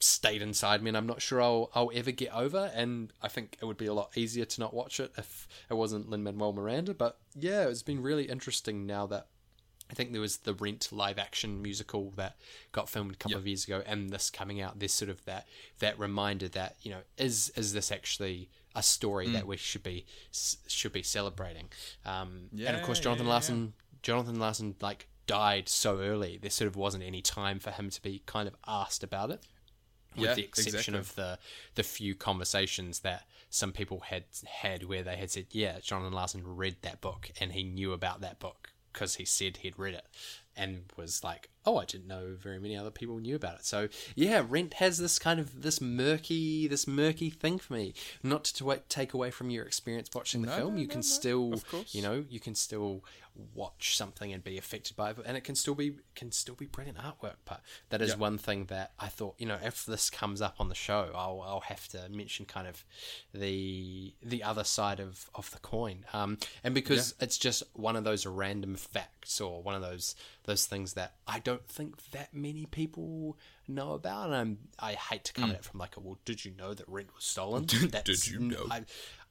[0.00, 3.56] stayed inside me and i'm not sure I'll, I'll ever get over and i think
[3.62, 6.52] it would be a lot easier to not watch it if it wasn't lin manuel
[6.52, 9.28] miranda but yeah it's been really interesting now that
[9.90, 12.36] I think there was the Rent live action musical that
[12.72, 14.78] got filmed a couple of years ago, and this coming out.
[14.78, 15.46] There's sort of that
[15.80, 19.32] that reminder that you know is is this actually a story Mm.
[19.34, 20.04] that we should be
[20.66, 21.68] should be celebrating?
[22.04, 23.34] Um, and of course, Jonathan yeah, yeah.
[23.34, 26.36] Larson, Jonathan Larson, like died so early.
[26.38, 29.42] There sort of wasn't any time for him to be kind of asked about it
[30.16, 30.98] with Yeah, the exception exactly.
[30.98, 31.38] of the
[31.76, 36.44] the few conversations that some people had had where they had said, "Yeah, Jonathan Larson
[36.56, 40.06] read that book and he knew about that book because he said he'd read it,"
[40.56, 43.88] and was like, "Oh, I didn't know very many other people knew about it." So
[44.14, 47.94] yeah, Rent has this kind of this murky this murky thing for me.
[48.22, 51.02] Not to take away from your experience watching the No, film, no, you no, can
[51.02, 53.04] still, you know, you can still
[53.52, 56.66] watch something and be affected by it, and it can still be can still be
[56.66, 57.34] brilliant artwork.
[57.44, 58.16] But that is Yeah.
[58.16, 61.40] one thing that I thought, you know, if this comes up on the show, I'll
[61.42, 62.84] I'll have to mention kind of
[63.32, 68.04] the the other side of of the coin, um, and because it's just one of
[68.04, 70.14] those random facts or one of those
[70.44, 75.24] those things that I don't think that many people know about, and I'm, I hate
[75.24, 77.66] to come at it from like, a, well, did you know that rent was stolen?
[77.90, 78.66] That's you know?
[78.70, 78.82] I,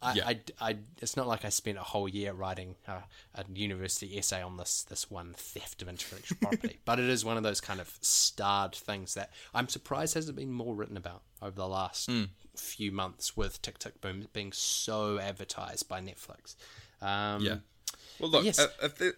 [0.01, 0.27] I, Yeah.
[0.27, 3.03] I, I- it's not like I spent a whole year writing a,
[3.35, 7.37] a university essay on this this one theft of intellectual property, but it is one
[7.37, 11.55] of those kind of starred things that I'm surprised hasn't been more written about over
[11.55, 12.23] the last Hmm.
[12.55, 16.55] few months with Tick Tick Boom being so advertised by Netflix.
[17.01, 17.57] Um, Yeah.
[18.19, 18.59] Well, look, yes.
[18.59, 19.13] if, if, there,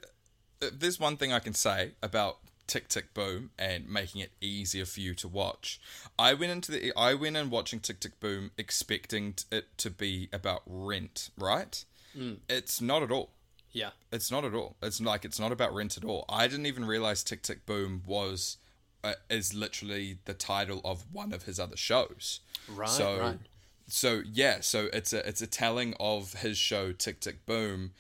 [0.60, 2.38] there's one thing I can say about
[2.68, 5.80] Tick Tick Boom and making it easier for you to watch,
[6.18, 10.30] I went into the I went in watching Tick Tick Boom expecting it to be
[10.34, 11.84] about rent, right?
[12.18, 12.38] Mm.
[12.50, 13.30] It's not at all.
[13.72, 14.78] yeah, It's not at all.
[14.82, 16.26] It's like it's not about rent at all.
[16.30, 18.58] I didn't even realize Tick Tick Boom was
[19.04, 22.40] uh, is literally the title of one of his other shows.
[22.68, 23.40] Right, So, right.
[23.88, 24.62] so yeah.
[24.62, 27.92] So it's a it's a telling of his show Tick Tick Boom,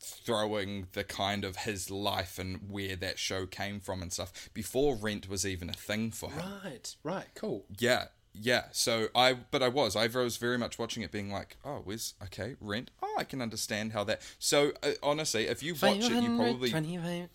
[0.00, 4.96] throwing the kind of his life and where that show came from and stuff before
[4.96, 6.44] Rent was even a thing for him.
[6.64, 7.64] right, right, cool.
[7.78, 8.64] Yeah, yeah.
[8.72, 12.14] So I, but I was, I was very much watching it, being like, oh, where's
[12.24, 12.90] okay, Rent.
[13.02, 14.22] Oh, I can understand how that.
[14.38, 17.28] So uh, honestly, if you watch it, you probably 525.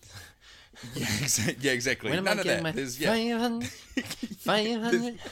[0.94, 2.10] yeah, exa- yeah, exactly.
[2.10, 2.74] When None of that.
[2.74, 3.68] There's yeah, 500?
[3.68, 5.18] 500?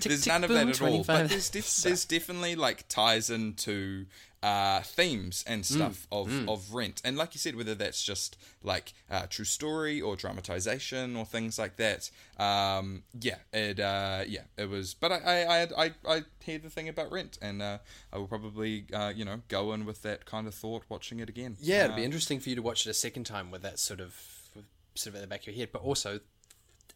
[0.00, 1.04] Tick, there's tick, none of boom, that at all.
[1.04, 4.06] But there's def- there's definitely like ties into
[4.42, 8.92] uh, themes and stuff of of Rent, and like you said, whether that's just like
[9.10, 12.10] uh, true story or dramatization or things like that.
[12.38, 14.94] Um, yeah, it uh, yeah, it was.
[14.94, 17.78] But I I, I I I hear the thing about Rent, and uh,
[18.12, 21.28] I will probably uh, you know go in with that kind of thought watching it
[21.28, 21.56] again.
[21.60, 23.78] Yeah, it'd be Uh, interesting for you to watch it a second time with that
[23.78, 24.14] sort of
[24.94, 26.20] sort of at the back of your head, but also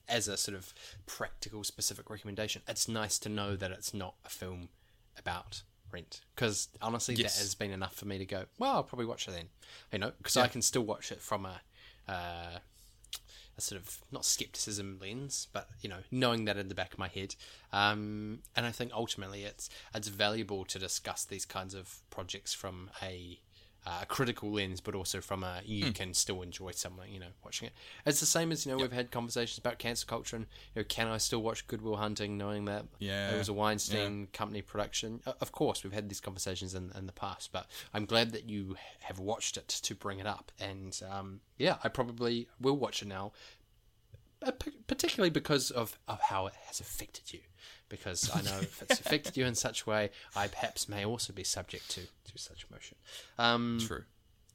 [0.08, 0.72] as a sort of
[1.06, 4.68] practical, specific recommendation, it's nice to know that it's not a film
[5.18, 5.62] about
[5.96, 6.20] rent.
[6.34, 7.34] Because honestly, Yes.
[7.36, 8.44] that has been enough for me to go.
[8.58, 9.48] Well, I'll probably watch it then.
[9.92, 11.60] You know, because I can still watch it from a.
[12.08, 12.58] Uh,
[13.58, 16.98] a sort of not skepticism lens, but you know, knowing that in the back of
[16.98, 17.34] my head,
[17.72, 22.90] um, and I think ultimately it's it's valuable to discuss these kinds of projects from
[23.02, 23.40] a
[23.86, 27.26] uh, a critical lens, but also from a you can still enjoy something, you know,
[27.44, 27.72] watching it.
[28.04, 30.86] It's the same as you know we've had conversations about cancel culture and you know,
[30.88, 34.60] can I still watch Good Will Hunting, knowing that Yeah, it was a Weinstein company
[34.60, 35.20] production?
[35.40, 38.76] Of course, we've had these conversations in in the past, but I'm glad that you
[39.00, 43.08] have watched it to bring it up, and um, yeah, I probably will watch it
[43.08, 43.32] now
[44.86, 47.40] particularly because of, of how it has affected you.
[47.88, 51.32] Because I know if it's affected you in such a way, I perhaps may also
[51.32, 52.96] be subject to, to such emotion.
[53.38, 54.04] Um, True.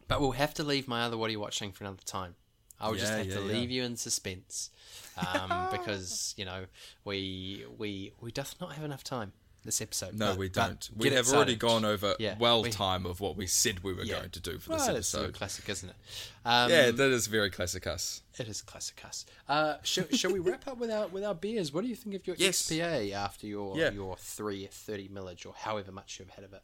[0.07, 2.35] but we'll have to leave my other What Are You Watching for another time.
[2.79, 3.53] I'll just Yeah, have to yeah, yeah.
[3.53, 4.71] leave you in suspense
[5.15, 6.65] um, because you know
[7.05, 9.33] we we we doth not have enough time
[9.63, 10.15] this episode.
[10.15, 10.89] No, But- we don't.
[10.95, 14.03] We have already gone over Yeah, well we- time of what we said we were
[14.03, 14.19] Yeah.
[14.19, 15.33] going to do for this Well, of episode.
[15.35, 15.95] classic, isn't it?
[16.43, 18.21] Um, yeah, that is very classic us.
[18.39, 19.25] It is classic us.
[19.47, 21.71] Uh, shall, shall we wrap up with our with our beers?
[21.71, 22.61] What do you think of your Yes.
[22.61, 23.91] XPA after your Yeah.
[23.91, 26.63] your three thirty millage or however much you've had of it?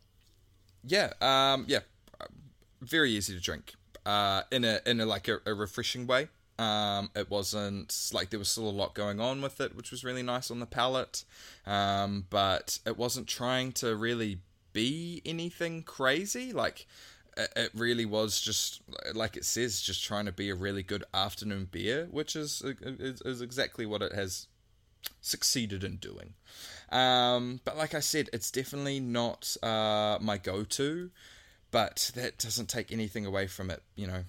[0.84, 1.80] Yeah, um, yeah,
[2.82, 3.74] very easy to drink.
[4.06, 6.30] Uh, in a in a like a, a refreshing way.
[6.60, 10.04] Um, it wasn't like there was still a lot going on with it, which was
[10.04, 11.24] really nice on the palate.
[11.66, 14.40] Um, but it wasn't trying to really
[14.74, 16.54] be anything crazy.
[16.54, 16.88] Like
[17.36, 18.82] it, it really was just
[19.14, 23.22] like it says, just trying to be a really good afternoon beer, which is is,
[23.22, 24.48] is exactly what it has
[25.22, 26.34] succeeded in doing.
[26.90, 31.12] Um, but like I said, it's definitely not uh, my go-to.
[31.70, 34.24] But that doesn't take anything away from it, you know,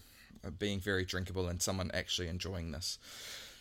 [0.59, 2.99] being very drinkable and someone actually enjoying this.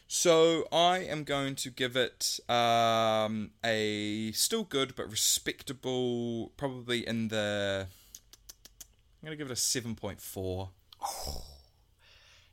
[0.07, 7.27] So I am going to give it um, a still good but respectable, probably in
[7.27, 7.87] the.
[7.89, 10.69] I'm going to give it a seven point four.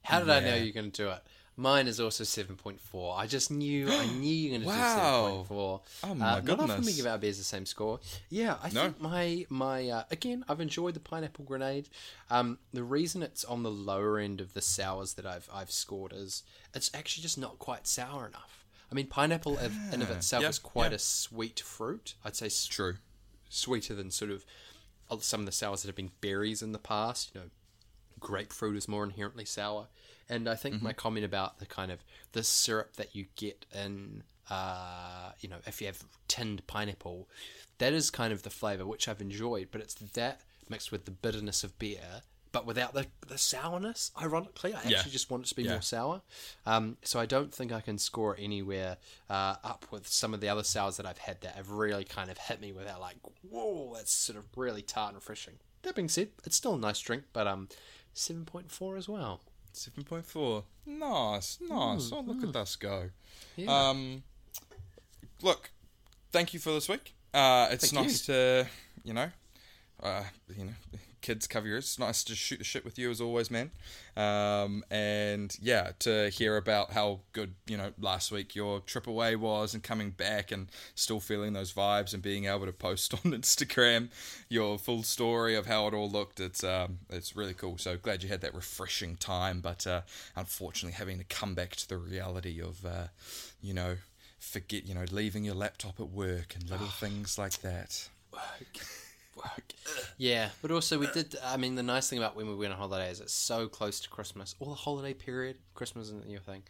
[0.03, 1.23] How did I know you're going to do it?
[1.57, 3.15] Mine is also seven point four.
[3.17, 5.81] I just knew I knew you were going to do seven point four.
[6.03, 6.97] Oh my uh, Not often we goodness.
[6.97, 8.01] give our beers the same score.
[8.29, 8.83] Yeah, I No.
[8.85, 11.89] think my my uh, again I've enjoyed the pineapple grenade.
[12.29, 16.13] Um, the reason it's on the lower end of the sours that I've I've scored
[16.13, 16.43] is
[16.75, 18.65] it's actually just not quite sour enough.
[18.91, 20.97] I mean, pineapple in in of itself yeah, is quite yeah.
[20.97, 22.15] a sweet fruit.
[22.25, 22.97] I'd say s- True.
[23.49, 24.45] sweeter than sort of
[25.09, 27.31] of some of the sours that have been berries in the past.
[27.35, 27.47] You know,
[28.25, 29.87] grapefruit is more inherently sour,
[30.29, 32.01] and I think my comment about the kind of
[32.33, 37.29] the syrup that you get in, uh, you know, if you have tinned pineapple,
[37.79, 39.69] that is kind of the flavor which I've enjoyed.
[39.71, 42.23] But it's that mixed with the bitterness of beer.
[42.53, 45.03] But without the, the sourness, ironically, I actually Yeah.
[45.03, 45.73] just want it to be Yeah.
[45.73, 46.23] more sour.
[46.65, 48.97] Um, so I don't think I can score anywhere
[49.29, 52.31] uh, up with some of the other sours that I've had that have really kind
[52.31, 55.55] of hit me with that like, whoa, that's sort of really tart and refreshing.
[55.83, 57.69] That being said, it's still a nice drink, but um,
[58.15, 59.41] seven point four as well.
[59.73, 60.65] Seven point four.
[60.87, 62.11] Nice, nice.
[62.13, 63.11] oh, look at us go.
[63.57, 63.89] Yeah.
[63.89, 64.23] Um,
[65.43, 65.71] look,
[66.33, 67.13] thank you for this week.
[67.33, 68.67] Uh, it's Thank nice to,
[69.03, 69.29] you know,
[70.03, 70.23] uh,
[70.57, 70.73] you know,
[71.25, 71.85] kids cover yours.
[71.85, 73.71] It's nice to shoot the shit with you as always, man.
[74.15, 79.35] Um, and yeah, to hear about how good, you know, last week your trip away
[79.35, 83.33] was and coming back and still feeling those vibes and being able to post on
[83.33, 84.11] Instagram
[84.51, 86.41] your full story of how it all looked.
[86.41, 87.79] It's um, it's really cool.
[87.79, 90.03] So glad you had that refreshing time, but uh,
[90.37, 93.07] unfortunately having to come back to the reality of, uh,
[93.63, 93.97] you know,
[94.39, 98.11] forget, you know, leaving your laptop at work and little things like that.
[100.17, 101.37] Yeah, but also we did.
[101.45, 104.01] I mean, the nice thing about when we went on holiday is it's so close
[104.01, 105.57] to Christmas, or the holiday period.
[105.75, 106.63] Christmas isn't your thing.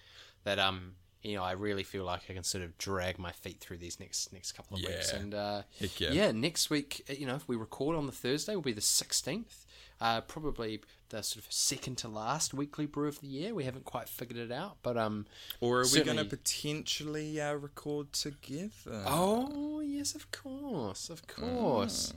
[0.45, 0.93] That um,
[1.23, 3.99] you know, I really feel like I can sort of drag my feet through these
[3.99, 5.13] next next couple of weeks.
[5.13, 6.33] And uh, Heck yeah.
[6.33, 9.65] next week, you know, if we record on the Thursday, will be the sixteenth.
[10.05, 13.55] Uh, probably the sort of second to last weekly brew of the year.
[13.55, 15.25] We haven't quite figured it out, but um,
[15.63, 19.03] Or are we going to potentially uh, record together?
[19.07, 22.13] Oh yes, of course, of course.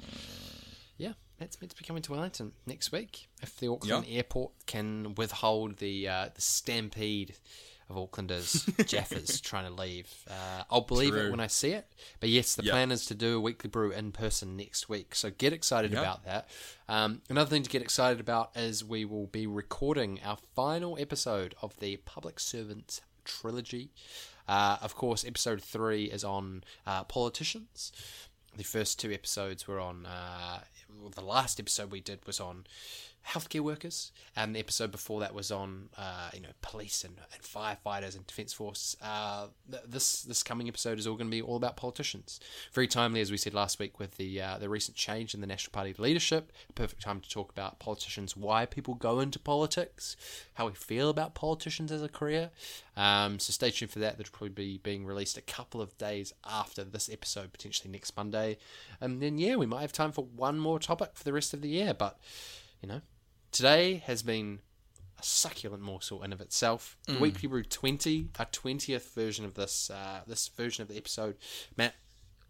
[0.98, 3.30] Yeah, that's meant to be coming to Wellington next week.
[3.42, 7.36] If the Auckland airport can withhold the uh, the stampede
[7.90, 11.86] of Aucklanders, Jaffers trying to leave, uh, I'll believe it when I see it.
[12.20, 12.72] But yes, the Yep.
[12.74, 15.16] plan is to do a weekly brew in person next week.
[15.16, 16.02] So get excited Yep.
[16.02, 16.50] about that.
[16.90, 21.56] Um, another thing to get excited about is we will be recording our final episode
[21.62, 23.92] of the Public Servants trilogy.
[24.48, 27.92] Uh, of course, episode three is on uh, politicians.
[28.56, 30.06] The first two episodes were on.
[30.06, 30.60] Uh,
[31.00, 32.66] well, the last episode we did was on
[33.28, 37.42] healthcare workers, and the episode before that was on uh, you know police and, and
[37.42, 38.96] firefighters and defence force.
[39.02, 42.40] Uh, th- this this coming episode is all going to be all about politicians.
[42.74, 45.48] Very timely, as we said last week, with the uh, the recent change in the
[45.48, 46.52] National Party leadership.
[46.76, 50.16] Perfect time to talk about politicians, why people go into politics,
[50.54, 52.52] how we feel about politicians as a career.
[52.96, 54.18] Um, so stay tuned for that.
[54.18, 58.58] That'll probably be being released a couple of days after this episode, potentially next Monday.
[59.02, 61.62] And then yeah, we might have time for one more topic for the rest of
[61.62, 62.18] the year, but
[62.82, 63.02] you know,
[63.52, 64.60] today has been
[65.20, 66.98] a succulent morsel in of itself.
[67.06, 71.38] The Weekly Brew 20, our 20th version of this uh, this version of the episode.
[71.76, 71.95] Matt,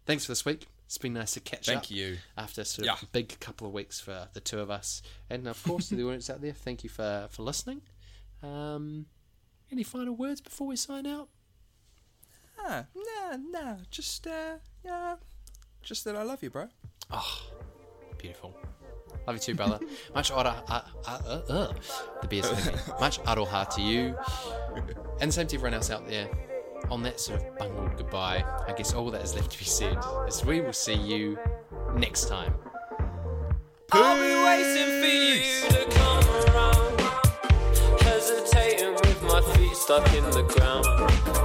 [0.06, 0.66] thanks for this week.
[0.86, 1.90] It's been nice to catch Thank up.
[1.90, 2.16] you.
[2.36, 2.94] After sort Yeah.
[2.94, 5.02] of a big couple of weeks for the two of us.
[5.28, 7.82] And of course, to the audience out there, thank you for, for listening.
[8.42, 9.04] Um,
[9.70, 11.28] any final words before we sign out?
[12.58, 13.76] Ah, nah, nah.
[13.90, 15.16] Just, uh, yeah.
[15.82, 16.68] Just that I love you, bro.
[17.10, 17.42] Oh,
[18.16, 18.56] Beautiful.
[19.28, 19.78] Love you too, brother.
[20.14, 21.72] Much ora, uh, uh, uh, uh.
[22.22, 22.80] the beer's hitting.
[22.98, 24.16] Much aroha to you,
[25.20, 26.30] and the same to everyone else out there.
[26.90, 29.98] On that sort of bungled goodbye, I guess all that is left to be said
[30.26, 31.38] is we will see you
[31.94, 32.54] next time.
[33.92, 37.00] I'll be waiting for you to come around.
[38.00, 41.37] Hesitating with my feet stuck in the ground.